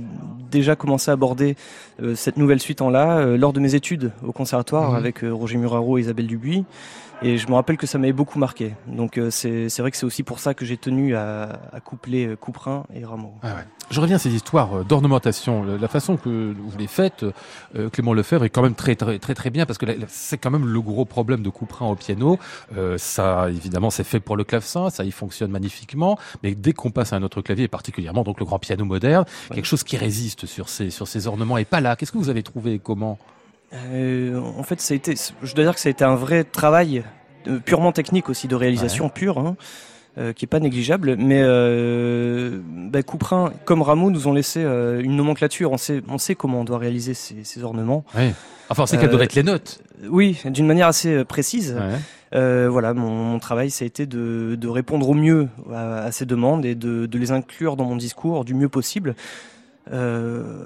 [0.50, 1.56] déjà commencé à aborder
[2.14, 4.96] cette nouvelle suite en euh, lors de mes études au conservatoire Mhm.
[4.96, 6.64] avec Roger Muraro et Isabelle Dubuis.
[7.22, 8.74] Et je me rappelle que ça m'avait beaucoup marqué.
[8.86, 12.26] Donc euh, c'est vrai que c'est aussi pour ça que j'ai tenu à, à coupler
[12.26, 13.34] euh, Couperin et Rameau.
[13.90, 15.64] Je reviens à ces histoires euh, d'ornementation.
[15.64, 17.24] La façon que vous les faites,
[17.76, 20.50] euh, Clément Lefebvre, est quand même très très très, très bien parce que c'est quand
[20.50, 22.38] même le gros problème de Couperin au piano.
[22.76, 26.18] Euh, ça, évidemment, c'est fait pour le clavecin, ça y fonctionne magnifiquement.
[26.42, 29.24] Mais dès qu'on passe à un autre clavier, et particulièrement donc le grand piano moderne,
[29.52, 31.96] quelque chose qui résiste sur ces sur ces ornements est pas là.
[31.96, 33.18] Qu'est-ce que vous avez trouvé et comment?
[33.72, 36.44] Euh, en fait, ça a été, je dois dire que ça a été un vrai
[36.44, 37.04] travail
[37.48, 39.56] euh, purement technique aussi de réalisation pure, hein,
[40.18, 41.16] euh, qui est pas négligeable.
[41.16, 41.42] Mais
[42.90, 45.72] bah, Couperin, comme Rameau, nous ont laissé une nomenclature.
[45.72, 48.04] On sait, on sait comment on doit réaliser ces, ces ornements.
[48.68, 51.74] Enfin, c'est quelles doivent être les notes Oui, d'une manière assez précise.
[51.74, 51.98] Ouais.
[52.34, 56.12] Euh, voilà, mon, mon travail, ça a été de, de répondre au mieux à, à
[56.12, 59.14] ces demandes et de, de les inclure dans mon discours du mieux possible.
[59.92, 60.64] Euh,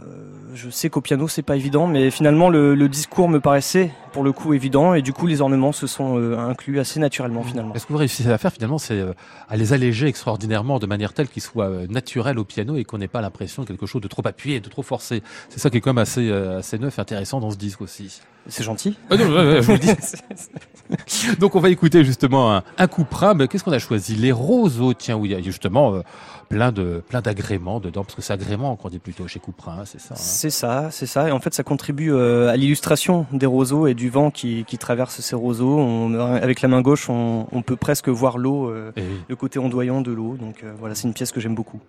[0.54, 4.22] je sais qu'au piano c'est pas évident, mais finalement le, le discours me paraissait pour
[4.22, 7.74] le coup évident et du coup les ornements se sont euh, inclus assez naturellement finalement.
[7.74, 9.12] Est-ce que vous réussissez à faire finalement, c'est euh,
[9.48, 13.08] à les alléger extraordinairement de manière telle qu'ils soient naturels au piano et qu'on n'ait
[13.08, 15.22] pas l'impression de quelque chose de trop appuyé, de trop forcé?
[15.48, 18.20] C'est ça qui est quand même assez, assez neuf et intéressant dans ce disque aussi.
[18.46, 18.96] C'est gentil.
[19.10, 19.90] Ah non, je vous le dis.
[21.38, 24.14] Donc on va écouter justement un, un mais qu'est-ce qu'on a choisi?
[24.14, 26.02] Les roseaux, tiens, il y a justement
[26.48, 29.84] plein de plein d'agréments dedans, parce que c'est agrément qu'on dit plutôt chez Couperin, hein,
[29.84, 30.14] c'est ça.
[30.14, 30.18] hein.
[30.18, 31.28] C'est ça, c'est ça.
[31.28, 34.78] Et en fait, ça contribue euh, à l'illustration des roseaux et du vent qui, qui
[34.78, 35.78] traverse ces roseaux.
[35.78, 39.58] On, avec la main gauche, on, on peut presque voir l'eau, euh, Et le côté
[39.58, 40.36] ondoyant de l'eau.
[40.36, 41.80] Donc euh, voilà, c'est une pièce que j'aime beaucoup.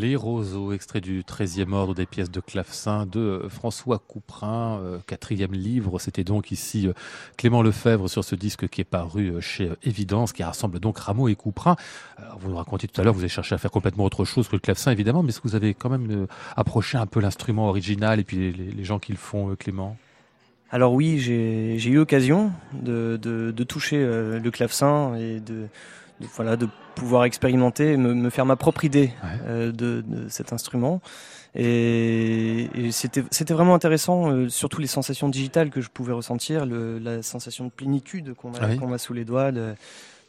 [0.00, 5.52] Les roseaux, extrait du 13e ordre des pièces de clavecin de François Couperin, euh, quatrième
[5.52, 5.98] livre.
[5.98, 6.94] C'était donc ici euh,
[7.36, 11.28] Clément Lefebvre sur ce disque qui est paru euh, chez Évidence, qui rassemble donc Rameau
[11.28, 11.76] et Couperin.
[12.38, 14.56] Vous nous racontiez tout à l'heure, vous avez cherché à faire complètement autre chose que
[14.56, 16.26] le clavecin, évidemment, mais est-ce que vous avez quand même
[16.56, 19.98] approché un peu l'instrument original et puis les, gens qui le font, Clément?
[20.70, 25.66] Alors oui, j'ai eu l'occasion de, de, de, toucher le clavecin et de,
[26.34, 29.12] voilà, de pouvoir expérimenter, me, me faire ma propre idée
[29.46, 31.00] euh, de, de, cet instrument.
[31.54, 36.98] Et, et c'était vraiment intéressant, euh, surtout les sensations digitales que je pouvais ressentir, le,
[36.98, 39.50] la sensation de plénitude qu'on a, a sous les doigts.
[39.52, 39.74] De,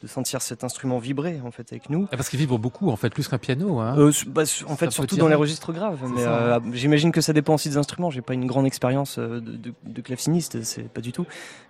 [0.01, 2.07] de sentir cet instrument vibrer en fait avec nous.
[2.11, 3.79] Ah, parce qu'il vibre beaucoup en fait, plus qu'un piano.
[3.79, 3.95] Hein.
[3.97, 5.99] Euh, bah, en fait, surtout dans les registres graves.
[6.15, 8.09] Mais euh, j'imagine que ça dépend aussi des instruments.
[8.09, 11.25] J'ai pas une grande expérience de, de, de claveciniste, c'est pas du tout.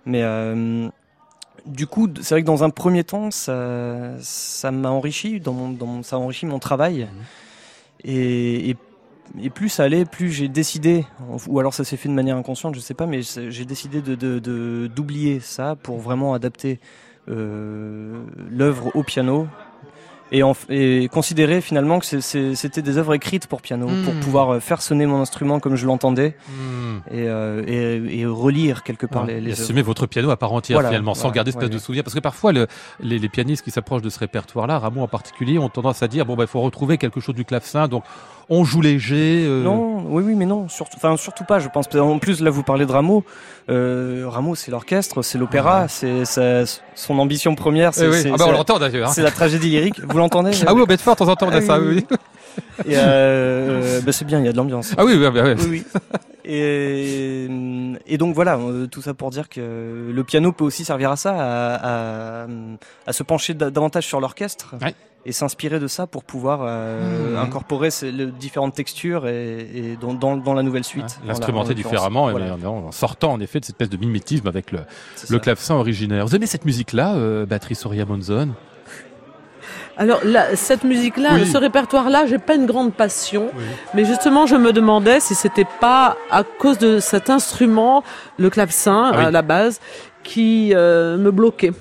[0.06, 0.88] Mais euh,
[1.66, 5.70] du coup, c'est vrai que dans un premier temps, ça, ça m'a enrichi, dans mon,
[5.70, 7.04] dans ça a enrichi mon travail.
[7.04, 8.04] Mmh.
[8.04, 8.76] Et, et,
[9.40, 11.06] et, plus ça allait, plus j'ai décidé,
[11.46, 14.14] ou alors ça s'est fait de manière inconsciente, je sais pas, mais j'ai décidé de
[14.88, 16.80] d'oublier de, de, ça pour vraiment adapter
[17.28, 19.46] euh, l'œuvre au piano
[20.32, 24.02] et, en, et considérer finalement que c'était des œuvres écrites pour piano, mmh.
[24.02, 26.52] pour pouvoir euh, faire sonner mon instrument comme je l'entendais mmh.
[27.10, 30.52] et, euh, et, et, relire quelque part ouais, les, les assumer votre piano à part
[30.54, 32.02] entière voilà, finalement, sans voilà, garder cette ouais, de souvenir.
[32.02, 32.66] Parce que parfois, le,
[33.00, 36.24] les, les, pianistes qui s'approchent de ce répertoire-là, Rameau en particulier, ont tendance à dire
[36.24, 38.04] bon, il bah, faut retrouver quelque chose du clavecin, donc
[38.48, 39.44] on joue léger.
[39.46, 39.62] Euh...
[39.62, 41.58] Non, oui, oui, mais non, surtout, enfin, surtout pas.
[41.58, 41.86] Je pense.
[41.94, 43.24] En plus, là, vous parlez de Rameau.
[43.70, 46.24] Euh, Rameau, c'est l'orchestre, c'est l'opéra, c'est
[46.94, 47.94] son ambition première.
[47.94, 48.30] C'est, oui, oui.
[48.34, 49.10] ah bah, on l'entend d'ailleurs.
[49.10, 50.00] C'est la tragédie lyrique.
[50.00, 51.80] Vous l'entendez Ah oui, au Bedford, de temps en temps, on a ah, ça.
[51.80, 52.06] Oui.
[52.86, 54.94] Et euh, bah, c'est bien, il y a de l'ambiance.
[54.96, 55.40] Ah oui, oui, oui.
[55.40, 55.84] oui, oui.
[56.44, 57.48] Et,
[58.06, 61.16] et, donc voilà, euh, tout ça pour dire que le piano peut aussi servir à
[61.16, 62.46] ça, à, à,
[63.06, 64.74] à se pencher davantage sur l'orchestre.
[64.82, 64.94] Ouais
[65.24, 67.38] et s'inspirer de ça pour pouvoir euh, mmh.
[67.38, 71.18] incorporer ces, les différentes textures et, et dans, dans, dans, la nouvelle suite.
[71.22, 72.56] Ouais, L'instrumenter différemment voilà.
[72.60, 74.80] et en, sortant en effet de cette espèce de mimétisme avec le,
[75.30, 76.26] le clavecin originaire.
[76.26, 78.50] Vous aimez cette musique-là, euh, Batterie Soria Monzon?
[79.96, 81.46] Alors là, cette musique-là, oui.
[81.46, 83.64] ce répertoire-là, j'ai pas une grande passion, oui.
[83.94, 88.02] mais justement, je me demandais si c'était pas à cause de cet instrument,
[88.38, 89.24] le clavecin ah oui.
[89.24, 89.80] à la base,
[90.22, 91.72] qui euh, me bloquait.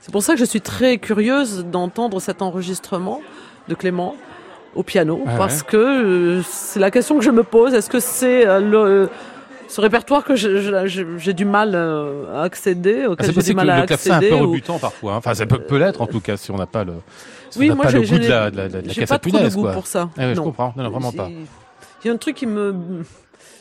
[0.00, 3.22] C'est pour ça que je suis très curieuse d'entendre cet enregistrement
[3.68, 4.14] de Clément
[4.74, 5.68] au piano, ah parce ouais.
[5.68, 7.74] que euh, c'est la question que je me pose.
[7.74, 9.08] Est-ce que c'est euh, le
[9.68, 13.76] ce répertoire que j'ai du mal euh, à accéder, auquel ah, j'ai du mal à
[13.78, 14.00] accéder.
[14.00, 14.78] C'est un peu rebutant ou...
[14.78, 15.14] parfois.
[15.14, 15.16] Hein.
[15.16, 16.92] Enfin, ça peut, peut l'être en tout cas si on n'a pas le.
[17.58, 19.62] Oui, moi, pas le goût de la, de la, de la pas trop de goût
[19.62, 19.72] quoi.
[19.72, 20.10] pour ça.
[20.16, 20.72] Ah, ouais, je comprends.
[20.76, 21.28] Non, non vraiment pas.
[21.28, 23.02] Il y a un truc qui me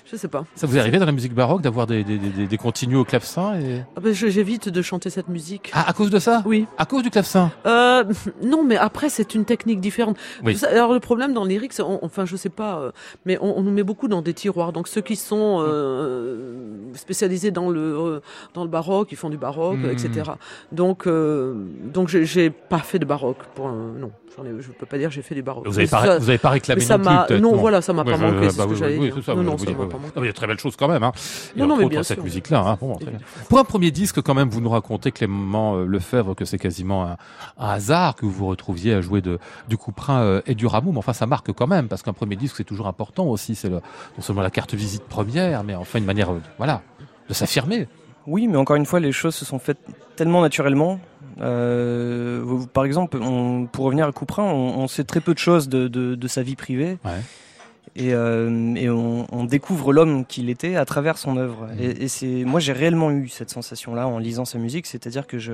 [0.06, 0.45] je sais pas.
[0.56, 3.60] Ça vous arrivé dans la musique baroque d'avoir des, des, des, des continues au clavecin
[3.60, 3.82] et...
[3.95, 5.72] ah ben J'évite de chanter cette musique.
[5.74, 6.68] Ah, à cause de ça Oui.
[6.78, 8.03] À cause du clavecin euh,
[8.43, 10.18] Non, mais après, c'est une technique différente.
[10.43, 10.58] Oui.
[10.70, 12.91] Alors, le problème dans lyrics, on, enfin, je sais pas, euh,
[13.26, 14.74] mais on, on, nous met beaucoup dans des tiroirs.
[14.74, 16.56] Donc, ceux qui sont euh,
[16.93, 18.20] spécialisés dans le, euh,
[18.53, 19.89] dans le baroque, ils font du baroque, mmh.
[19.89, 20.32] etc.
[20.72, 21.53] Donc, euh,
[21.84, 23.43] donc j'ai pas fait de baroque.
[23.56, 24.12] Pour, non.
[24.43, 25.65] Ai, je peux pas dire j'ai fait du baroque.
[25.67, 28.03] Vous avez pas, ça, vous avez pas réclamé ça non plus, Non, voilà, ça m'a
[28.03, 29.36] pas manqué, c'est ce que j'allais oui, dire.
[29.36, 30.13] Non, non, ça m'a pas manqué.
[30.17, 31.03] Il y a de très belles choses quand même.
[31.03, 31.11] Hein.
[31.55, 32.59] Non, non, mais bien cette musique-là.
[32.59, 32.77] Hein.
[33.49, 37.05] Pour un premier disque, quand même, vous nous racontez, Clément euh, Lefebvre, que c'est quasiment
[37.05, 37.17] un,
[37.57, 40.91] hasard que vous vous retrouviez à jouer de, du couprin euh, et du rameau.
[40.91, 43.55] Mais enfin, ça marque quand même, parce qu'un premier disque, c'est toujours important aussi.
[43.55, 43.81] C'est non
[44.19, 46.81] seulement la carte visite première, mais enfin une manière, euh, voilà,
[47.29, 47.88] de s'affirmer.
[48.27, 49.79] Oui, mais encore une fois, les choses se sont faites
[50.15, 50.99] tellement naturellement
[51.41, 55.69] euh, par exemple, on, pour revenir à Couperin, on, on, sait très peu de choses
[55.69, 56.97] de, de, de sa vie privée.
[57.03, 57.11] Ouais.
[57.97, 61.67] Et, euh, et on, on, découvre l'homme qu'il était à travers son œuvre.
[61.67, 61.81] Mmh.
[61.81, 65.39] Et, et c'est, moi, j'ai réellement eu cette sensation-là en lisant sa musique, c'est-à-dire que
[65.39, 65.53] je,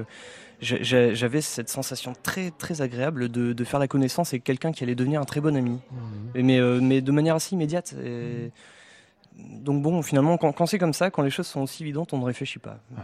[0.60, 4.96] j'avais cette sensation très très agréable de, de faire la connaissance avec quelqu'un qui allait
[4.96, 6.42] devenir un très bon ami, mmh.
[6.42, 7.94] mais, euh, mais de manière assez immédiate.
[8.04, 8.52] Et, mmh
[9.38, 12.20] donc bon, finalement, quand, quand c'est comme ça, quand les choses sont aussi évidentes, on
[12.20, 12.80] ne réfléchit pas.
[12.92, 13.04] Ouais.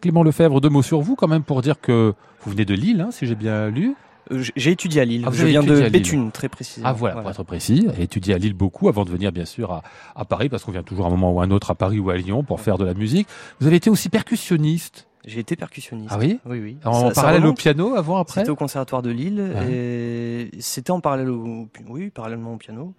[0.00, 3.00] Clément Lefebvre, deux mots sur vous quand même pour dire que vous venez de Lille,
[3.00, 3.94] hein, si j'ai bien lu.
[4.30, 5.24] Euh, j'ai étudié à Lille.
[5.26, 6.88] Ah, je viens de Béthune, très précisément.
[6.88, 7.88] Ah voilà, voilà, pour être précis.
[7.96, 9.82] J'ai étudié à Lille beaucoup avant de venir bien sûr à,
[10.14, 11.98] à Paris, parce qu'on vient toujours à un moment ou à un autre à Paris
[11.98, 13.28] ou à Lyon pour faire de la musique.
[13.60, 15.06] Vous avez été aussi percussionniste.
[15.24, 16.10] J'ai été percussionniste.
[16.12, 16.40] Ah oui?
[16.46, 16.76] Oui, oui.
[16.84, 18.40] En ça, parallèle ça au piano, avant, après?
[18.40, 19.72] C'était au Conservatoire de Lille, ouais.
[19.72, 21.68] et c'était en parallèle au...
[21.88, 22.94] Oui, parallèlement au piano.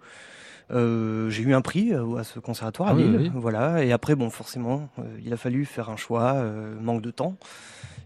[0.70, 3.30] Euh, j'ai eu un prix euh, à ce conservatoire à ah, Lille, oui, oui.
[3.34, 3.84] voilà.
[3.84, 6.42] Et après, bon, forcément, euh, il a fallu faire un choix,
[6.80, 7.36] manque de temps.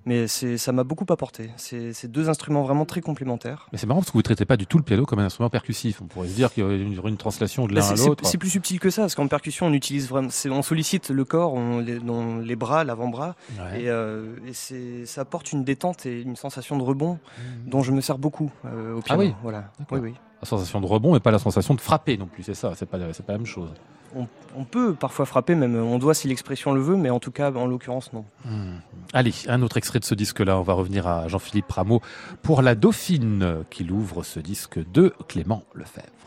[0.06, 1.50] Mais ça m'a beaucoup apporté.
[1.58, 3.68] C'est deux instruments vraiment très complémentaires.
[3.72, 5.26] Mais c'est marrant parce que vous ne traitez pas du tout le piano comme un
[5.26, 6.00] instrument percussif.
[6.00, 6.78] On pourrait se dire qu'il y aurait
[7.10, 8.26] une, translation de l'un à l'autre.
[8.26, 11.52] C'est plus subtil que ça, parce qu'en percussion, on utilise vraiment, on sollicite le corps,
[11.52, 13.82] on, les, bras, l'avant-bras, ouais.
[13.82, 17.68] et, euh, et ça apporte une détente et une sensation de rebond mmh.
[17.68, 19.22] dont je me sers beaucoup euh, au piano.
[19.22, 19.34] Ah oui.
[19.42, 19.70] Voilà.
[19.90, 20.14] Oui, oui.
[20.40, 22.42] La sensation de rebond, mais pas la sensation de frapper non plus.
[22.42, 23.70] C'est ça, c'est pas, pas la même chose.
[24.16, 24.26] On,
[24.56, 27.52] on peut parfois frapper, même on doit si l'expression le veut, mais en tout cas,
[27.52, 28.24] en l'occurrence, non.
[28.44, 28.78] Hmm.
[29.12, 30.58] Allez, un autre extrait de ce disque-là.
[30.58, 32.00] On va revenir à Jean-Philippe Rameau
[32.42, 36.17] pour La Dauphine, qui ouvre ce disque de Clément Lefebvre.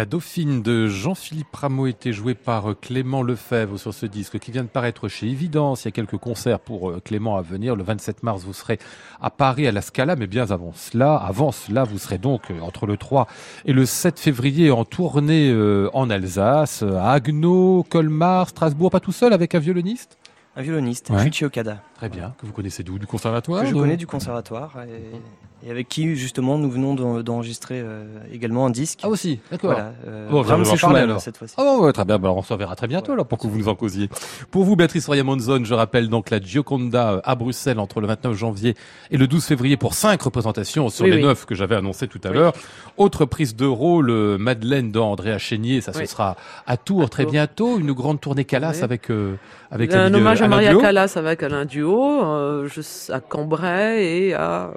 [0.00, 4.50] La Dauphine de Jean-Philippe Rameau était jouée par euh, Clément Lefebvre sur ce disque qui
[4.50, 5.84] vient de paraître chez Évidence.
[5.84, 7.76] Il y a quelques concerts pour euh, Clément à venir.
[7.76, 8.78] Le 27 mars, vous serez
[9.20, 12.60] à Paris à la Scala, mais bien avant cela, avant cela, vous serez donc euh,
[12.60, 13.26] entre le 3
[13.66, 15.54] et le 7 février en tournée
[15.92, 20.16] en Alsace, à Agno, Colmar, Strasbourg, pas tout seul avec un violoniste?
[20.56, 21.44] Un violoniste, Ouais.
[21.44, 21.82] Okada.
[22.00, 22.32] Très bien.
[22.40, 22.98] Que vous connaissez d'où?
[22.98, 26.94] Du conservatoire Que je de- connais du conservatoire et, et avec qui justement nous venons
[26.94, 29.00] d'en- d'enregistrer euh, également un disque.
[29.02, 29.72] Ah aussi, d'accord.
[29.72, 31.20] Voilà, euh, Bon, et parler, Schumann alors.
[31.20, 31.54] cette fois-ci.
[31.58, 32.18] Ah bon, ouais, très bien.
[32.18, 34.08] Bah, alors, on se reverra très bientôt alors pour que vous nous en causiez.
[34.50, 38.34] Pour vous, Béatrice Royamonzone, je rappelle donc la Gioconda euh, à Bruxelles entre le 29
[38.34, 38.74] janvier
[39.10, 41.22] et le 12 février pour cinq représentations sur Oui, les oui.
[41.24, 42.54] neuf que j'avais annoncé tout à l'heure.
[42.96, 46.36] Autre prise de rôle, euh, Madeleine d'Andrea Chénier, ça ce sera
[46.66, 47.32] à Tours très Tours.
[47.32, 47.78] bientôt.
[47.78, 48.82] Une grande tournée Calas Oui.
[48.82, 49.34] avec euh,
[49.70, 50.80] avec un Alain- hommage à Maria Duo.
[50.80, 54.70] Callas avec Alain Duo, euh, je- à Cambrai et à, euh,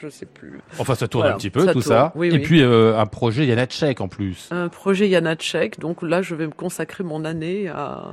[0.00, 0.60] je sais plus.
[0.78, 1.94] Enfin, ça tourne Voilà, un petit peu ça tout tourne.
[1.94, 2.12] ça.
[2.14, 2.38] Oui, et oui.
[2.40, 4.48] puis euh, un projet Janacek en plus.
[4.50, 8.12] Un projet Janacek, donc là je vais me consacrer mon année à,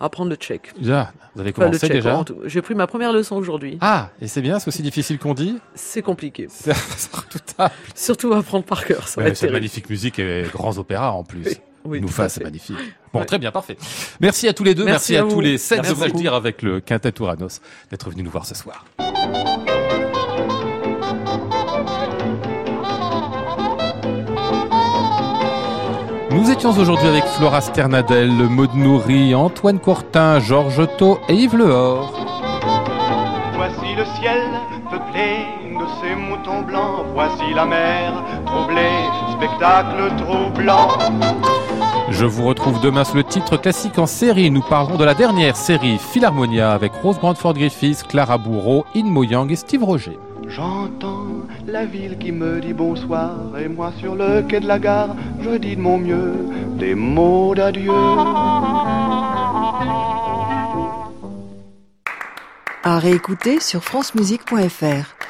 [0.00, 0.72] apprendre le tchèque.
[0.80, 2.24] Vous avez commencé déjà.
[2.46, 3.76] J'ai pris ma première leçon aujourd'hui.
[3.82, 5.58] Ah, et c'est bien, c'est aussi difficile qu'on dit.
[5.74, 6.48] C'est compliqué.
[7.94, 11.44] Surtout apprendre par cœur, ça Ouais, c'est magnifique musique et grands opéras en plus.
[11.46, 12.76] Oui, oui, Nous fasse, c'est magnifique.
[13.12, 13.26] Bon, Ouais.
[13.26, 13.76] très bien, parfait.
[14.20, 16.34] Merci à tous les deux, merci, Merci à, à tous les sept, Merci devrais-je dire,
[16.34, 17.60] avec le Quintet Touranos,
[17.90, 18.84] d'être venus nous voir ce soir.
[26.30, 32.12] Nous étions aujourd'hui avec Flora Sternadel, Maud Nourri, Antoine Courtin, Georges Otto et Yves Lehor.
[33.56, 34.42] Voici le ciel
[34.90, 37.04] peuplé de ces moutons blancs.
[37.14, 38.12] Voici la mer
[38.46, 38.96] troublée,
[39.36, 40.88] spectacle troublant.
[42.20, 44.50] Je vous retrouve demain sur le titre classique en série.
[44.50, 49.24] Nous parlerons de la dernière série Philharmonia avec Rose Brandford Griffiths, Clara Bourreau, In Mo
[49.24, 50.18] Yang et Steve Roger.
[50.46, 55.16] J'entends la ville qui me dit bonsoir et moi sur le quai de la gare,
[55.40, 56.34] je dis de mon mieux
[56.76, 57.90] des mots d'adieu.
[62.82, 65.29] À réécouter sur francemusique.fr.